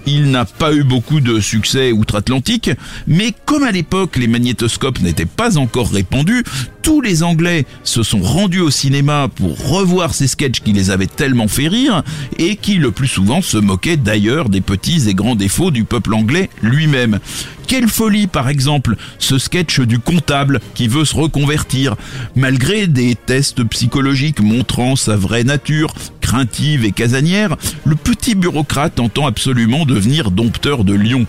Il 0.06 0.30
n'a 0.30 0.44
pas 0.44 0.72
eu 0.72 0.82
beaucoup 0.82 1.20
de 1.20 1.40
succès 1.40 1.92
outre-Atlantique, 1.92 2.70
mais 3.06 3.32
comme 3.44 3.62
à 3.62 3.70
l'époque 3.70 4.16
les 4.16 4.26
magnétoscopes 4.26 5.00
n'étaient 5.00 5.26
pas 5.26 5.58
encore 5.58 5.90
répandus, 5.90 6.44
tous 6.82 7.00
les 7.00 7.22
Anglais 7.22 7.64
se 7.84 8.02
sont 8.02 8.20
rendus 8.20 8.60
au 8.60 8.70
cinéma 8.70 9.28
pour 9.34 9.56
revoir 9.68 10.14
ces 10.14 10.26
sketchs 10.26 10.60
qui 10.60 10.72
les 10.72 10.90
avaient 10.90 11.06
tellement 11.06 11.46
fait 11.46 11.68
rire 11.68 12.02
et 12.38 12.56
qui 12.56 12.74
le 12.74 12.90
plus 12.90 13.06
souvent 13.06 13.40
se 13.40 13.56
moquaient 13.56 13.96
d'ailleurs 13.96 14.48
des 14.48 14.60
petits 14.60 15.08
et 15.08 15.14
grands 15.14 15.36
défauts 15.36 15.70
du 15.70 15.84
peuple 15.84 16.14
anglais 16.14 16.50
lui-même. 16.60 17.20
Quelle 17.68 17.88
folie 17.88 18.26
par 18.26 18.48
exemple 18.48 18.96
ce 19.18 19.38
sketch 19.38 19.80
du 19.80 19.98
comptable 19.98 20.60
qui 20.74 20.88
veut 20.88 21.04
se 21.04 21.14
reconvertir, 21.14 21.96
malgré 22.34 22.86
des 22.86 23.14
tests 23.14 23.62
psychologiques 23.64 24.40
montrant 24.40 24.96
sa 24.96 25.16
vraie 25.16 25.44
nature, 25.44 25.94
craintive 26.32 26.86
et 26.86 26.92
casanière, 26.92 27.56
le 27.84 27.94
petit 27.94 28.34
bureaucrate 28.34 28.98
entend 29.00 29.26
absolument 29.26 29.84
devenir 29.84 30.30
dompteur 30.30 30.82
de 30.82 30.94
lions. 30.94 31.26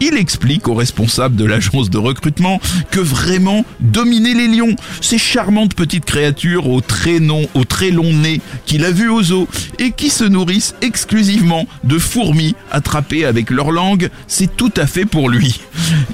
Il 0.00 0.16
explique 0.16 0.68
aux 0.68 0.74
responsables 0.74 1.36
de 1.36 1.44
l'agence 1.44 1.90
de 1.90 1.98
recrutement 1.98 2.60
que 2.90 3.00
vraiment 3.00 3.64
dominer 3.80 4.34
les 4.34 4.46
lions, 4.46 4.76
ces 5.00 5.18
charmantes 5.18 5.74
petites 5.74 6.04
créatures 6.04 6.68
au 6.68 6.80
très, 6.80 7.18
non, 7.18 7.48
au 7.54 7.64
très 7.64 7.90
long 7.90 8.12
nez 8.12 8.40
qu'il 8.64 8.84
a 8.84 8.90
vues 8.90 9.08
aux 9.08 9.22
zoo 9.22 9.48
et 9.78 9.90
qui 9.90 10.10
se 10.10 10.24
nourrissent 10.24 10.74
exclusivement 10.82 11.66
de 11.84 11.98
fourmis 11.98 12.54
attrapées 12.70 13.24
avec 13.24 13.50
leur 13.50 13.72
langue, 13.72 14.10
c'est 14.26 14.56
tout 14.56 14.72
à 14.76 14.86
fait 14.86 15.04
pour 15.04 15.28
lui. 15.28 15.60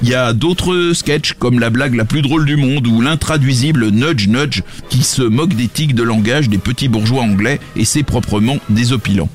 Il 0.03 0.09
y 0.09 0.15
a 0.15 0.33
d'autres 0.33 0.93
sketchs 0.95 1.35
comme 1.35 1.61
la 1.61 1.71
blague 1.71 1.95
la 1.95 2.05
plus 2.05 2.23
drôle 2.23 2.47
du 2.47 2.57
monde 2.57 2.87
ou 2.87 3.01
l'intraduisible 3.01 3.91
Nudge 3.91 4.29
Nudge 4.29 4.63
qui 4.89 5.03
se 5.03 5.23
moque 5.23 5.55
des 5.55 5.69
tics 5.69 5.95
de 5.95 6.03
langage 6.03 6.49
des 6.49 6.59
petits 6.59 6.89
bourgeois 6.89 7.23
anglais 7.23 7.61
et 7.77 7.85
c'est 7.85 8.03
proprement 8.03 8.59
désopilant. 8.71 9.29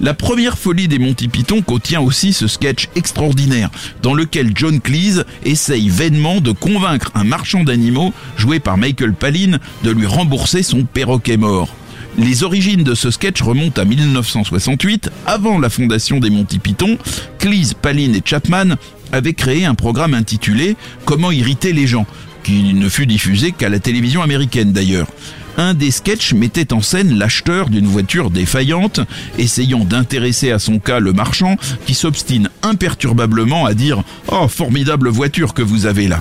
La 0.00 0.12
première 0.12 0.58
folie 0.58 0.88
des 0.88 0.98
Monty 0.98 1.28
Python 1.28 1.62
contient 1.62 2.00
aussi 2.00 2.32
ce 2.32 2.48
sketch 2.48 2.88
extraordinaire 2.96 3.70
dans 4.02 4.14
lequel 4.14 4.50
John 4.54 4.80
Cleese 4.80 5.24
essaye 5.44 5.88
vainement 5.88 6.40
de 6.40 6.52
convaincre 6.52 7.10
un 7.14 7.24
marchand 7.24 7.64
d'animaux 7.64 8.12
joué 8.36 8.58
par 8.58 8.76
Michael 8.76 9.14
Palin 9.14 9.58
de 9.84 9.90
lui 9.90 10.06
rembourser 10.06 10.62
son 10.62 10.84
perroquet 10.84 11.36
mort. 11.36 11.74
Les 12.18 12.44
origines 12.44 12.84
de 12.84 12.94
ce 12.94 13.10
sketch 13.10 13.42
remontent 13.42 13.80
à 13.80 13.84
1968, 13.84 15.10
avant 15.26 15.58
la 15.58 15.68
fondation 15.68 16.20
des 16.20 16.30
Monty 16.30 16.58
Python. 16.58 16.96
Cleese, 17.38 17.74
Palin 17.74 18.12
et 18.12 18.22
Chapman 18.24 18.76
avaient 19.10 19.32
créé 19.32 19.64
un 19.64 19.74
programme 19.74 20.14
intitulé 20.14 20.76
Comment 21.04 21.32
irriter 21.32 21.72
les 21.72 21.86
gens, 21.86 22.06
qui 22.44 22.74
ne 22.74 22.88
fut 22.88 23.06
diffusé 23.06 23.52
qu'à 23.52 23.68
la 23.68 23.80
télévision 23.80 24.22
américaine 24.22 24.72
d'ailleurs 24.72 25.08
un 25.56 25.74
des 25.74 25.90
sketchs 25.90 26.34
mettait 26.34 26.72
en 26.72 26.80
scène 26.80 27.18
l'acheteur 27.18 27.70
d'une 27.70 27.86
voiture 27.86 28.30
défaillante, 28.30 29.00
essayant 29.38 29.84
d'intéresser 29.84 30.50
à 30.50 30.58
son 30.58 30.78
cas 30.78 31.00
le 31.00 31.12
marchand, 31.12 31.56
qui 31.86 31.94
s'obstine 31.94 32.50
imperturbablement 32.62 33.66
à 33.66 33.74
dire⁇ 33.74 33.98
Oh, 34.28 34.48
formidable 34.48 35.08
voiture 35.08 35.54
que 35.54 35.62
vous 35.62 35.86
avez 35.86 36.08
là!⁇ 36.08 36.16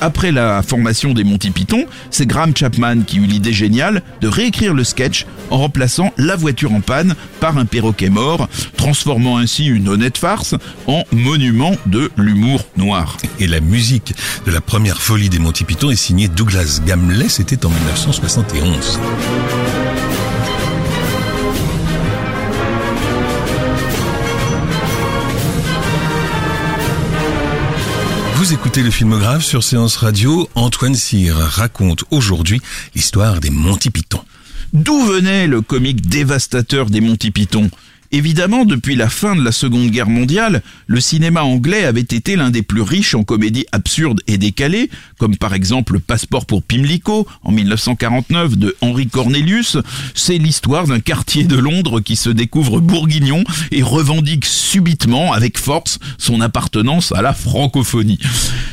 après 0.00 0.32
la 0.32 0.62
formation 0.62 1.12
des 1.14 1.24
Monty 1.24 1.50
Python, 1.50 1.84
c'est 2.10 2.26
Graham 2.26 2.56
Chapman 2.56 3.02
qui 3.06 3.18
eut 3.18 3.26
l'idée 3.26 3.52
géniale 3.52 4.02
de 4.20 4.28
réécrire 4.28 4.74
le 4.74 4.84
sketch 4.84 5.26
en 5.50 5.58
remplaçant 5.58 6.12
la 6.16 6.36
voiture 6.36 6.72
en 6.72 6.80
panne 6.80 7.14
par 7.40 7.58
un 7.58 7.64
perroquet 7.64 8.10
mort, 8.10 8.48
transformant 8.76 9.38
ainsi 9.38 9.66
une 9.66 9.88
honnête 9.88 10.18
farce 10.18 10.54
en 10.86 11.04
monument 11.12 11.72
de 11.86 12.10
l'humour 12.16 12.64
noir. 12.76 13.16
Et 13.38 13.46
la 13.46 13.60
musique 13.60 14.14
de 14.46 14.50
la 14.50 14.60
première 14.60 15.00
folie 15.00 15.28
des 15.28 15.38
Monty 15.38 15.64
Python 15.64 15.90
est 15.90 15.96
signée 15.96 16.28
Douglas 16.28 16.80
Gamley, 16.84 17.28
c'était 17.28 17.64
en 17.66 17.70
1971. 17.70 19.00
Vous 28.44 28.52
écoutez 28.52 28.82
le 28.82 28.90
filmographe 28.90 29.42
sur 29.42 29.64
Séance 29.64 29.96
Radio. 29.96 30.50
Antoine 30.54 30.94
Cyr 30.94 31.34
raconte 31.34 32.04
aujourd'hui 32.10 32.60
l'histoire 32.94 33.40
des 33.40 33.48
Monty 33.48 33.88
Python. 33.88 34.20
D'où 34.74 35.02
venait 35.02 35.46
le 35.46 35.62
comique 35.62 36.06
dévastateur 36.06 36.90
des 36.90 37.00
Monty 37.00 37.30
Python? 37.30 37.70
Évidemment, 38.14 38.64
depuis 38.64 38.94
la 38.94 39.08
fin 39.08 39.34
de 39.34 39.42
la 39.42 39.50
Seconde 39.50 39.90
Guerre 39.90 40.08
mondiale, 40.08 40.62
le 40.86 41.00
cinéma 41.00 41.42
anglais 41.42 41.82
avait 41.82 42.00
été 42.00 42.36
l'un 42.36 42.50
des 42.50 42.62
plus 42.62 42.80
riches 42.80 43.16
en 43.16 43.24
comédies 43.24 43.66
absurdes 43.72 44.20
et 44.28 44.38
décalées, 44.38 44.88
comme 45.18 45.36
par 45.36 45.52
exemple 45.52 45.98
Passeport 45.98 46.46
pour 46.46 46.62
Pimlico 46.62 47.26
en 47.42 47.50
1949 47.50 48.56
de 48.56 48.76
Henry 48.82 49.08
Cornelius. 49.08 49.78
C'est 50.14 50.38
l'histoire 50.38 50.86
d'un 50.86 51.00
quartier 51.00 51.42
de 51.42 51.56
Londres 51.56 51.98
qui 51.98 52.14
se 52.14 52.30
découvre 52.30 52.78
bourguignon 52.78 53.42
et 53.72 53.82
revendique 53.82 54.44
subitement 54.44 55.32
avec 55.32 55.58
force 55.58 55.98
son 56.16 56.40
appartenance 56.40 57.10
à 57.10 57.20
la 57.20 57.32
francophonie. 57.32 58.20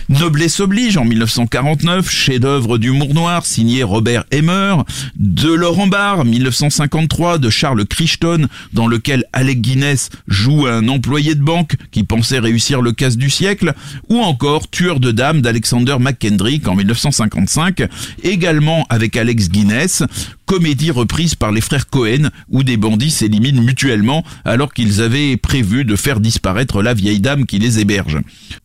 Noblesse 0.09 0.59
oblige 0.59 0.97
en 0.97 1.05
1949, 1.05 2.11
chef-d'œuvre 2.11 2.77
d'humour 2.77 3.15
noir 3.15 3.45
signé 3.45 3.81
Robert 3.81 4.25
Emmer, 4.31 4.75
de 5.15 5.51
Laurent 5.51 5.87
Barre 5.87 6.25
1953 6.25 7.39
de 7.39 7.49
Charles 7.49 7.85
Crichton 7.85 8.47
dans 8.73 8.87
lequel 8.87 9.25
Alec 9.33 9.61
Guinness 9.61 10.09
joue 10.27 10.67
un 10.67 10.87
employé 10.87 11.35
de 11.35 11.43
banque 11.43 11.75
qui 11.91 12.03
pensait 12.03 12.39
réussir 12.39 12.81
le 12.81 12.91
casse 12.91 13.17
du 13.17 13.29
siècle, 13.29 13.73
ou 14.09 14.19
encore 14.19 14.69
Tueur 14.69 14.99
de 14.99 15.11
dames 15.11 15.41
d'Alexander 15.41 15.97
McKendrick 15.99 16.67
en 16.67 16.75
1955, 16.75 17.83
également 18.23 18.85
avec 18.89 19.15
Alex 19.17 19.49
Guinness, 19.49 20.03
comédie 20.51 20.91
reprise 20.91 21.33
par 21.33 21.53
les 21.53 21.61
frères 21.61 21.87
Cohen 21.87 22.29
où 22.49 22.63
des 22.63 22.75
bandits 22.75 23.09
s'éliminent 23.09 23.61
mutuellement 23.61 24.21
alors 24.43 24.73
qu'ils 24.73 25.01
avaient 25.01 25.37
prévu 25.37 25.85
de 25.85 25.95
faire 25.95 26.19
disparaître 26.19 26.81
la 26.81 26.93
vieille 26.93 27.21
dame 27.21 27.45
qui 27.45 27.57
les 27.57 27.79
héberge. 27.79 28.17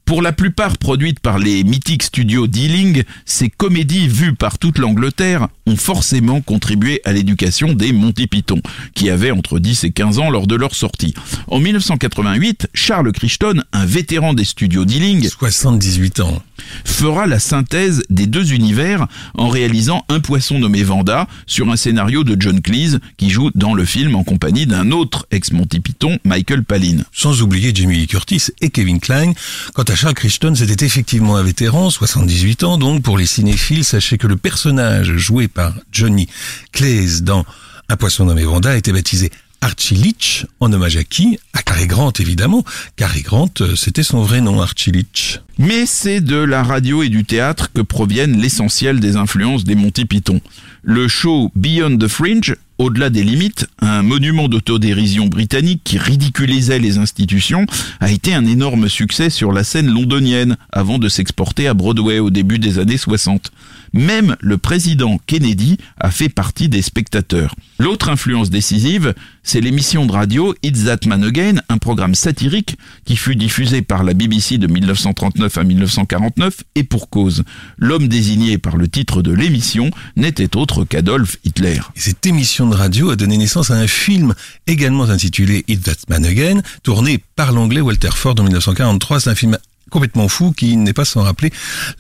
Pour 0.05 0.21
la 0.21 0.33
plupart 0.33 0.79
produites 0.79 1.21
par 1.21 1.39
les 1.39 1.63
mythiques 1.63 2.03
studios 2.03 2.49
Dealing, 2.49 3.05
ces 3.25 3.49
comédies 3.49 4.09
vues 4.09 4.35
par 4.35 4.59
toute 4.59 4.79
l'Angleterre 4.79 5.47
ont 5.67 5.77
forcément 5.77 6.41
contribué 6.41 7.01
à 7.05 7.13
l'éducation 7.13 7.73
des 7.73 7.93
Monty 7.93 8.29
Python, 8.29 8.61
qui 8.95 9.11
avaient 9.11 9.33
entre 9.33 9.59
10 9.59 9.85
et 9.85 9.91
15 9.91 10.21
ans 10.21 10.31
lors 10.31 10.47
de 10.47 10.55
leur 10.55 10.77
sortie. 10.77 11.15
En 11.49 11.59
1988, 11.59 12.69
Charles 12.73 13.11
Crichton, 13.13 13.63
un 13.73 13.85
vétéran 13.85 14.33
des 14.33 14.45
studios 14.45 14.85
Dealing, 14.85 15.29
78 15.29 16.21
ans, 16.21 16.43
fera 16.85 17.27
la 17.27 17.39
synthèse 17.39 18.03
des 18.11 18.27
deux 18.27 18.53
univers 18.53 19.07
en 19.35 19.49
réalisant 19.49 20.05
Un 20.09 20.21
poisson 20.21 20.59
nommé 20.59 20.83
Vanda 20.83 21.27
sur 21.47 21.69
un 21.71 21.77
scénario 21.77 22.25
de 22.25 22.37
John 22.39 22.61
Cleese 22.61 22.99
qui 23.17 23.31
joue 23.31 23.51
dans 23.55 23.75
le 23.75 23.85
film 23.85 24.15
en 24.15 24.25
compagnie 24.25 24.67
d'un 24.67 24.91
autre 24.91 25.27
ex-Monty 25.31 25.81
Python, 25.81 26.19
Michael 26.25 26.65
Palin. 26.65 26.99
Sans 27.13 27.43
oublier 27.43 27.73
Jamie 27.75 27.99
Lee 27.99 28.07
Curtis 28.07 28.49
et 28.61 28.71
Kevin 28.71 29.01
Kline. 29.01 29.35
Quant 29.75 29.85
à 29.85 29.95
Charles 29.95 30.15
Crichton, 30.15 30.55
c'était 30.55 30.85
effectivement 30.85 31.37
un 31.37 31.43
vétéran, 31.43 31.91
78 31.91 32.65
ans 32.65 32.79
donc. 32.79 33.03
Pour 33.03 33.19
les 33.19 33.27
cinéphiles, 33.27 33.85
sachez 33.85 34.19
que 34.19 34.27
le 34.27 34.37
personnage 34.37 35.17
joué 35.17 35.49
par 35.49 35.75
Johnny 35.93 36.29
Cleese 36.73 37.23
dans 37.23 37.45
Un 37.89 37.97
poisson 37.97 38.25
nommé 38.25 38.45
Vanda 38.45 38.77
été 38.77 38.93
baptisé 38.93 39.31
Archie 39.67 39.97
Leach, 39.97 40.47
en 40.61 40.73
hommage 40.73 40.97
à 40.97 41.03
qui? 41.03 41.41
À 41.53 41.61
Cary 41.61 41.89
Grant, 41.89 42.13
évidemment. 42.21 42.65
Cary 42.95 43.23
Grant, 43.23 43.51
euh, 43.61 43.75
c'était 43.75 44.05
son 44.05 44.23
vrai 44.23 44.41
nom, 44.41 44.61
Archie 44.61 44.93
Leach. 44.93 45.41
Mais 45.59 45.87
c'est 45.87 46.21
de 46.21 46.37
la 46.37 46.63
radio 46.63 47.03
et 47.03 47.09
du 47.09 47.25
théâtre 47.25 47.73
que 47.73 47.81
proviennent 47.81 48.41
l'essentiel 48.41 49.01
des 49.01 49.17
influences 49.17 49.65
des 49.65 49.75
Monty 49.75 50.05
Python. 50.05 50.41
Le 50.85 51.09
show 51.09 51.51
Beyond 51.57 51.99
the 51.99 52.07
Fringe, 52.07 52.55
au-delà 52.79 53.11
des 53.11 53.25
limites, 53.25 53.67
un 53.81 54.03
monument 54.03 54.47
d'autodérision 54.47 55.27
britannique 55.27 55.81
qui 55.83 55.99
ridiculisait 55.99 56.79
les 56.79 56.99
institutions, 56.99 57.67
a 57.99 58.13
été 58.13 58.35
un 58.35 58.47
énorme 58.47 58.89
succès 58.89 59.31
sur 59.31 59.51
la 59.51 59.65
scène 59.65 59.93
londonienne 59.93 60.57
avant 60.71 61.01
de 61.01 61.09
s'exporter 61.09 61.67
à 61.67 61.75
Broadway 61.75 62.21
au 62.21 62.31
début 62.31 62.61
des 62.61 62.79
années 62.79 62.99
60. 62.99 63.51
Même 63.93 64.37
le 64.41 64.59
président 64.59 65.19
Kennedy 65.27 65.79
a 65.99 66.11
fait 66.11 66.29
partie 66.29 66.69
des 66.69 66.83
spectateurs. 66.83 67.55
L'autre 67.79 68.09
influence 68.09 68.51
décisive, 68.51 69.15
c'est 69.43 69.61
l'émission 69.61 70.07
de 70.07 70.13
radio 70.13 70.55
It's 70.63 70.85
That 70.85 71.07
Man 71.07 71.25
Again, 71.25 71.61
un 71.69 71.79
programme 71.79 72.15
satirique 72.15 72.77
qui 73.05 73.17
fut 73.17 73.37
diffusé 73.37 73.83
par 73.83 74.05
la 74.05 74.15
BBC 74.15 74.59
de 74.59 74.67
1939 74.67 75.59
à 75.59 75.65
1949 75.65 76.63
et 76.75 76.85
pour 76.85 77.11
cause. 77.11 77.45
L'homme 77.79 78.09
désigné 78.09 78.59
par 78.59 78.77
le 78.77 78.89
titre 78.89 79.23
de 79.23 79.33
l'émission 79.33 79.91
n'était 80.17 80.57
autre 80.57 80.85
qu'Adolf 80.85 81.37
Hitler. 81.45 81.81
Et 81.95 82.01
cette 82.01 82.27
émission 82.27 82.69
de 82.69 82.75
radio 82.75 83.11
a 83.11 83.17
donné 83.17 83.37
naissance 83.37 83.71
à 83.71 83.75
un 83.75 83.87
film 83.87 84.35
également 84.67 85.05
intitulé 85.05 85.65
It's 85.69 85.83
That 85.83 86.09
Man 86.09 86.25
Again, 86.25 86.63
tourné 86.83 87.23
par 87.37 87.53
l'anglais 87.53 87.81
Walter 87.81 88.11
Ford 88.15 88.35
en 88.39 88.45
1943. 88.45 89.21
C'est 89.21 89.31
un 89.31 89.35
film 89.35 89.59
complètement 89.91 90.29
fou 90.29 90.53
qui 90.53 90.77
n'est 90.77 90.93
pas 90.93 91.05
sans 91.05 91.23
rappeler 91.23 91.51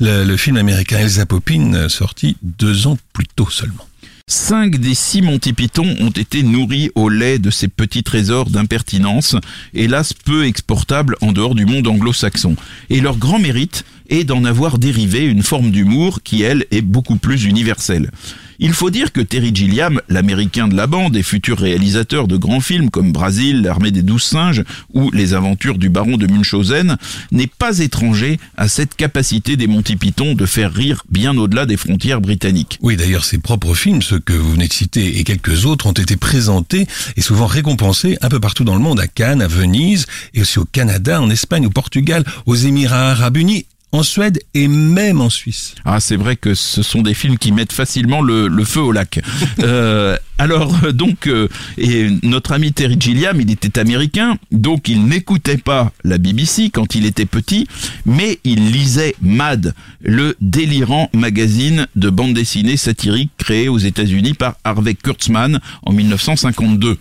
le, 0.00 0.36
film 0.36 0.56
américain 0.56 0.98
Elsa 0.98 1.26
Poppin, 1.26 1.88
sorti 1.88 2.36
deux 2.42 2.86
ans 2.86 2.98
plus 3.12 3.26
tôt 3.26 3.48
seulement. 3.50 3.86
Cinq 4.28 4.80
des 4.80 4.94
six 4.94 5.22
Monty 5.22 5.52
Python 5.52 5.94
ont 6.00 6.10
été 6.10 6.42
nourris 6.42 6.90
au 6.96 7.08
lait 7.08 7.38
de 7.38 7.48
ces 7.48 7.68
petits 7.68 8.02
trésors 8.02 8.50
d'impertinence, 8.50 9.36
hélas 9.72 10.14
peu 10.14 10.46
exportables 10.46 11.14
en 11.20 11.30
dehors 11.30 11.54
du 11.54 11.64
monde 11.64 11.86
anglo-saxon. 11.86 12.56
Et 12.90 13.00
leur 13.00 13.18
grand 13.18 13.38
mérite 13.38 13.84
est 14.08 14.24
d'en 14.24 14.44
avoir 14.44 14.78
dérivé 14.78 15.24
une 15.24 15.44
forme 15.44 15.70
d'humour 15.70 16.24
qui, 16.24 16.42
elle, 16.42 16.66
est 16.72 16.80
beaucoup 16.80 17.14
plus 17.14 17.44
universelle. 17.44 18.10
Il 18.58 18.72
faut 18.72 18.90
dire 18.90 19.12
que 19.12 19.20
Terry 19.20 19.54
Gilliam, 19.54 20.00
l'américain 20.08 20.68
de 20.68 20.76
la 20.76 20.86
bande 20.86 21.16
et 21.16 21.22
futur 21.22 21.58
réalisateur 21.58 22.26
de 22.26 22.36
grands 22.36 22.60
films 22.60 22.90
comme 22.90 23.12
Brasil, 23.12 23.62
l'armée 23.62 23.90
des 23.90 24.02
douze 24.02 24.22
singes 24.22 24.64
ou 24.94 25.10
les 25.10 25.34
aventures 25.34 25.78
du 25.78 25.88
baron 25.88 26.16
de 26.16 26.26
Munchausen, 26.26 26.96
n'est 27.32 27.46
pas 27.46 27.78
étranger 27.78 28.38
à 28.56 28.68
cette 28.68 28.94
capacité 28.94 29.56
des 29.56 29.66
Monty 29.66 29.96
Python 29.96 30.34
de 30.34 30.46
faire 30.46 30.72
rire 30.72 31.04
bien 31.10 31.36
au-delà 31.36 31.66
des 31.66 31.76
frontières 31.76 32.20
britanniques. 32.20 32.78
Oui, 32.80 32.96
d'ailleurs, 32.96 33.24
ses 33.24 33.38
propres 33.38 33.74
films, 33.74 34.02
ceux 34.02 34.20
que 34.20 34.32
vous 34.32 34.52
venez 34.52 34.68
de 34.68 34.72
citer 34.72 35.18
et 35.18 35.24
quelques 35.24 35.66
autres, 35.66 35.86
ont 35.86 35.92
été 35.92 36.16
présentés 36.16 36.86
et 37.16 37.20
souvent 37.20 37.46
récompensés 37.46 38.16
un 38.22 38.28
peu 38.28 38.40
partout 38.40 38.64
dans 38.64 38.74
le 38.74 38.80
monde, 38.80 39.00
à 39.00 39.06
Cannes, 39.06 39.42
à 39.42 39.48
Venise, 39.48 40.06
et 40.34 40.42
aussi 40.42 40.58
au 40.58 40.64
Canada, 40.64 41.20
en 41.20 41.30
Espagne, 41.30 41.66
au 41.66 41.70
Portugal, 41.70 42.24
aux 42.46 42.56
Émirats 42.56 43.10
arabes 43.10 43.36
unis 43.36 43.66
en 43.92 44.02
Suède 44.02 44.40
et 44.54 44.68
même 44.68 45.20
en 45.20 45.30
Suisse. 45.30 45.74
Ah, 45.84 46.00
c'est 46.00 46.16
vrai 46.16 46.36
que 46.36 46.54
ce 46.54 46.82
sont 46.82 47.02
des 47.02 47.14
films 47.14 47.38
qui 47.38 47.52
mettent 47.52 47.72
facilement 47.72 48.20
le, 48.20 48.48
le 48.48 48.64
feu 48.64 48.80
au 48.80 48.92
lac. 48.92 49.20
euh, 49.60 50.16
alors 50.38 50.92
donc, 50.92 51.28
euh, 51.28 51.48
et 51.78 52.08
notre 52.22 52.52
ami 52.52 52.72
Terry 52.72 52.96
Gilliam, 53.00 53.40
il 53.40 53.50
était 53.50 53.78
américain, 53.78 54.36
donc 54.52 54.88
il 54.88 55.06
n'écoutait 55.06 55.56
pas 55.56 55.92
la 56.04 56.18
BBC 56.18 56.68
quand 56.70 56.94
il 56.94 57.06
était 57.06 57.24
petit, 57.24 57.66
mais 58.04 58.38
il 58.44 58.70
lisait 58.70 59.14
Mad, 59.22 59.74
le 60.02 60.36
délirant 60.42 61.08
magazine 61.14 61.86
de 61.96 62.10
bande 62.10 62.34
dessinée 62.34 62.76
satirique 62.76 63.30
créé 63.38 63.68
aux 63.68 63.78
États-Unis 63.78 64.34
par 64.34 64.56
Harvey 64.64 64.94
Kurtzman 64.94 65.58
en 65.84 65.92
1952. 65.92 66.98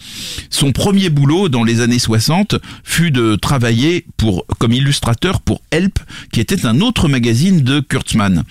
Son 0.49 0.71
premier 0.71 1.09
boulot 1.09 1.49
dans 1.49 1.63
les 1.63 1.81
années 1.81 1.99
60 1.99 2.55
fut 2.85 3.11
de 3.11 3.35
travailler 3.35 4.05
pour 4.15 4.45
comme 4.59 4.71
illustrateur 4.71 5.41
pour 5.41 5.61
Help, 5.71 5.99
qui 6.31 6.39
était 6.39 6.65
un 6.65 6.74
autre 6.81 7.07
magazine 7.07 7.61
de 7.61 7.79
Kurtzman. 7.79 8.43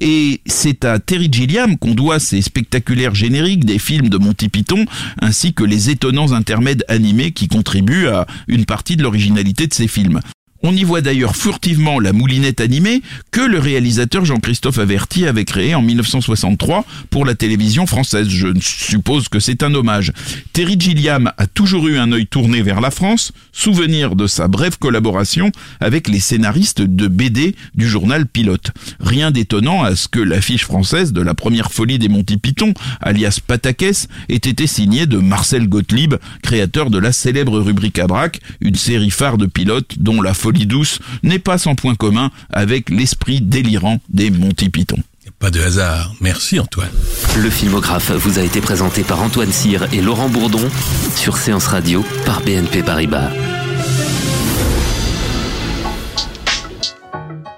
Et 0.00 0.40
c'est 0.46 0.84
à 0.84 0.98
Terry 0.98 1.28
Gilliam 1.30 1.76
qu'on 1.76 1.94
doit 1.94 2.18
ces 2.18 2.42
spectaculaires 2.42 3.14
génériques 3.14 3.64
des 3.64 3.78
films 3.78 4.08
de 4.08 4.18
Monty 4.18 4.48
Python, 4.48 4.84
ainsi 5.20 5.52
que 5.52 5.64
les 5.64 5.90
étonnants 5.90 6.32
intermèdes 6.32 6.84
animés 6.88 7.32
qui 7.32 7.48
contribuent 7.48 8.08
à 8.08 8.26
une 8.48 8.64
partie 8.64 8.96
de 8.96 9.02
l'originalité 9.02 9.66
de 9.66 9.74
ces 9.74 9.88
films. 9.88 10.20
On 10.62 10.76
y 10.76 10.84
voit 10.84 11.00
d'ailleurs 11.00 11.36
furtivement 11.36 12.00
la 12.00 12.12
moulinette 12.12 12.60
animée 12.60 13.00
que 13.30 13.40
le 13.40 13.58
réalisateur 13.58 14.26
Jean-Christophe 14.26 14.78
Averti 14.78 15.26
avait 15.26 15.46
créée 15.46 15.74
en 15.74 15.80
1963 15.80 16.84
pour 17.08 17.24
la 17.24 17.34
télévision 17.34 17.86
française. 17.86 18.28
Je 18.28 18.48
suppose 18.60 19.30
que 19.30 19.40
c'est 19.40 19.62
un 19.62 19.74
hommage. 19.74 20.12
Terry 20.52 20.76
Gilliam 20.78 21.32
a 21.38 21.46
toujours 21.46 21.88
eu 21.88 21.96
un 21.96 22.12
œil 22.12 22.26
tourné 22.26 22.60
vers 22.60 22.82
la 22.82 22.90
France, 22.90 23.32
souvenir 23.52 24.16
de 24.16 24.26
sa 24.26 24.48
brève 24.48 24.76
collaboration 24.78 25.50
avec 25.80 26.08
les 26.08 26.20
scénaristes 26.20 26.82
de 26.82 27.08
BD 27.08 27.56
du 27.74 27.88
journal 27.88 28.26
Pilote. 28.26 28.70
Rien 29.00 29.30
d'étonnant 29.30 29.82
à 29.82 29.96
ce 29.96 30.08
que 30.08 30.20
l'affiche 30.20 30.66
française 30.66 31.14
de 31.14 31.22
la 31.22 31.32
première 31.32 31.72
folie 31.72 31.98
des 31.98 32.10
Monty 32.10 32.36
Python, 32.36 32.74
alias 33.00 33.40
Patakès, 33.46 34.08
ait 34.28 34.34
été 34.34 34.66
signée 34.66 35.06
de 35.06 35.16
Marcel 35.16 35.70
Gottlieb, 35.70 36.16
créateur 36.42 36.90
de 36.90 36.98
la 36.98 37.12
célèbre 37.12 37.58
rubrique 37.60 38.00
braque, 38.00 38.40
une 38.60 38.74
série 38.74 39.10
phare 39.10 39.38
de 39.38 39.46
pilotes 39.46 39.94
dont 39.98 40.20
la 40.20 40.34
folie 40.34 40.49
folie 40.50 40.66
douce 40.66 40.98
n'est 41.22 41.38
pas 41.38 41.58
sans 41.58 41.76
point 41.76 41.94
commun 41.94 42.30
avec 42.52 42.90
l'esprit 42.90 43.40
délirant 43.40 44.00
des 44.08 44.30
Monty 44.30 44.68
Python. 44.68 44.98
Pas 45.38 45.50
de 45.50 45.60
hasard. 45.60 46.12
Merci 46.20 46.58
Antoine. 46.58 46.90
Le 47.38 47.48
filmographe 47.48 48.10
vous 48.10 48.40
a 48.40 48.42
été 48.42 48.60
présenté 48.60 49.04
par 49.04 49.22
Antoine 49.22 49.52
Cyr 49.52 49.86
et 49.92 50.02
Laurent 50.02 50.28
Bourdon 50.28 50.68
sur 51.14 51.36
Séance 51.36 51.68
Radio 51.68 52.04
par 52.26 52.40
BNP 52.40 52.82
Paribas. 52.82 53.30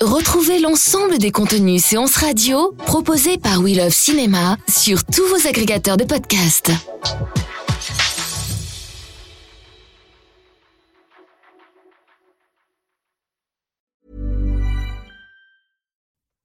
Retrouvez 0.03 0.61
l'ensemble 0.61 1.17
des 1.19 1.31
contenus 1.31 1.83
séances 1.83 2.17
radio 2.17 2.77
proposés 2.85 3.39
par 3.39 3.61
We 3.61 3.75
Love 3.75 3.95
Cinéma 3.95 4.59
sur 4.69 5.03
tous 5.05 5.27
vos 5.29 5.49
agrégateurs 5.49 5.97
de 5.97 6.05
podcasts. 6.05 6.73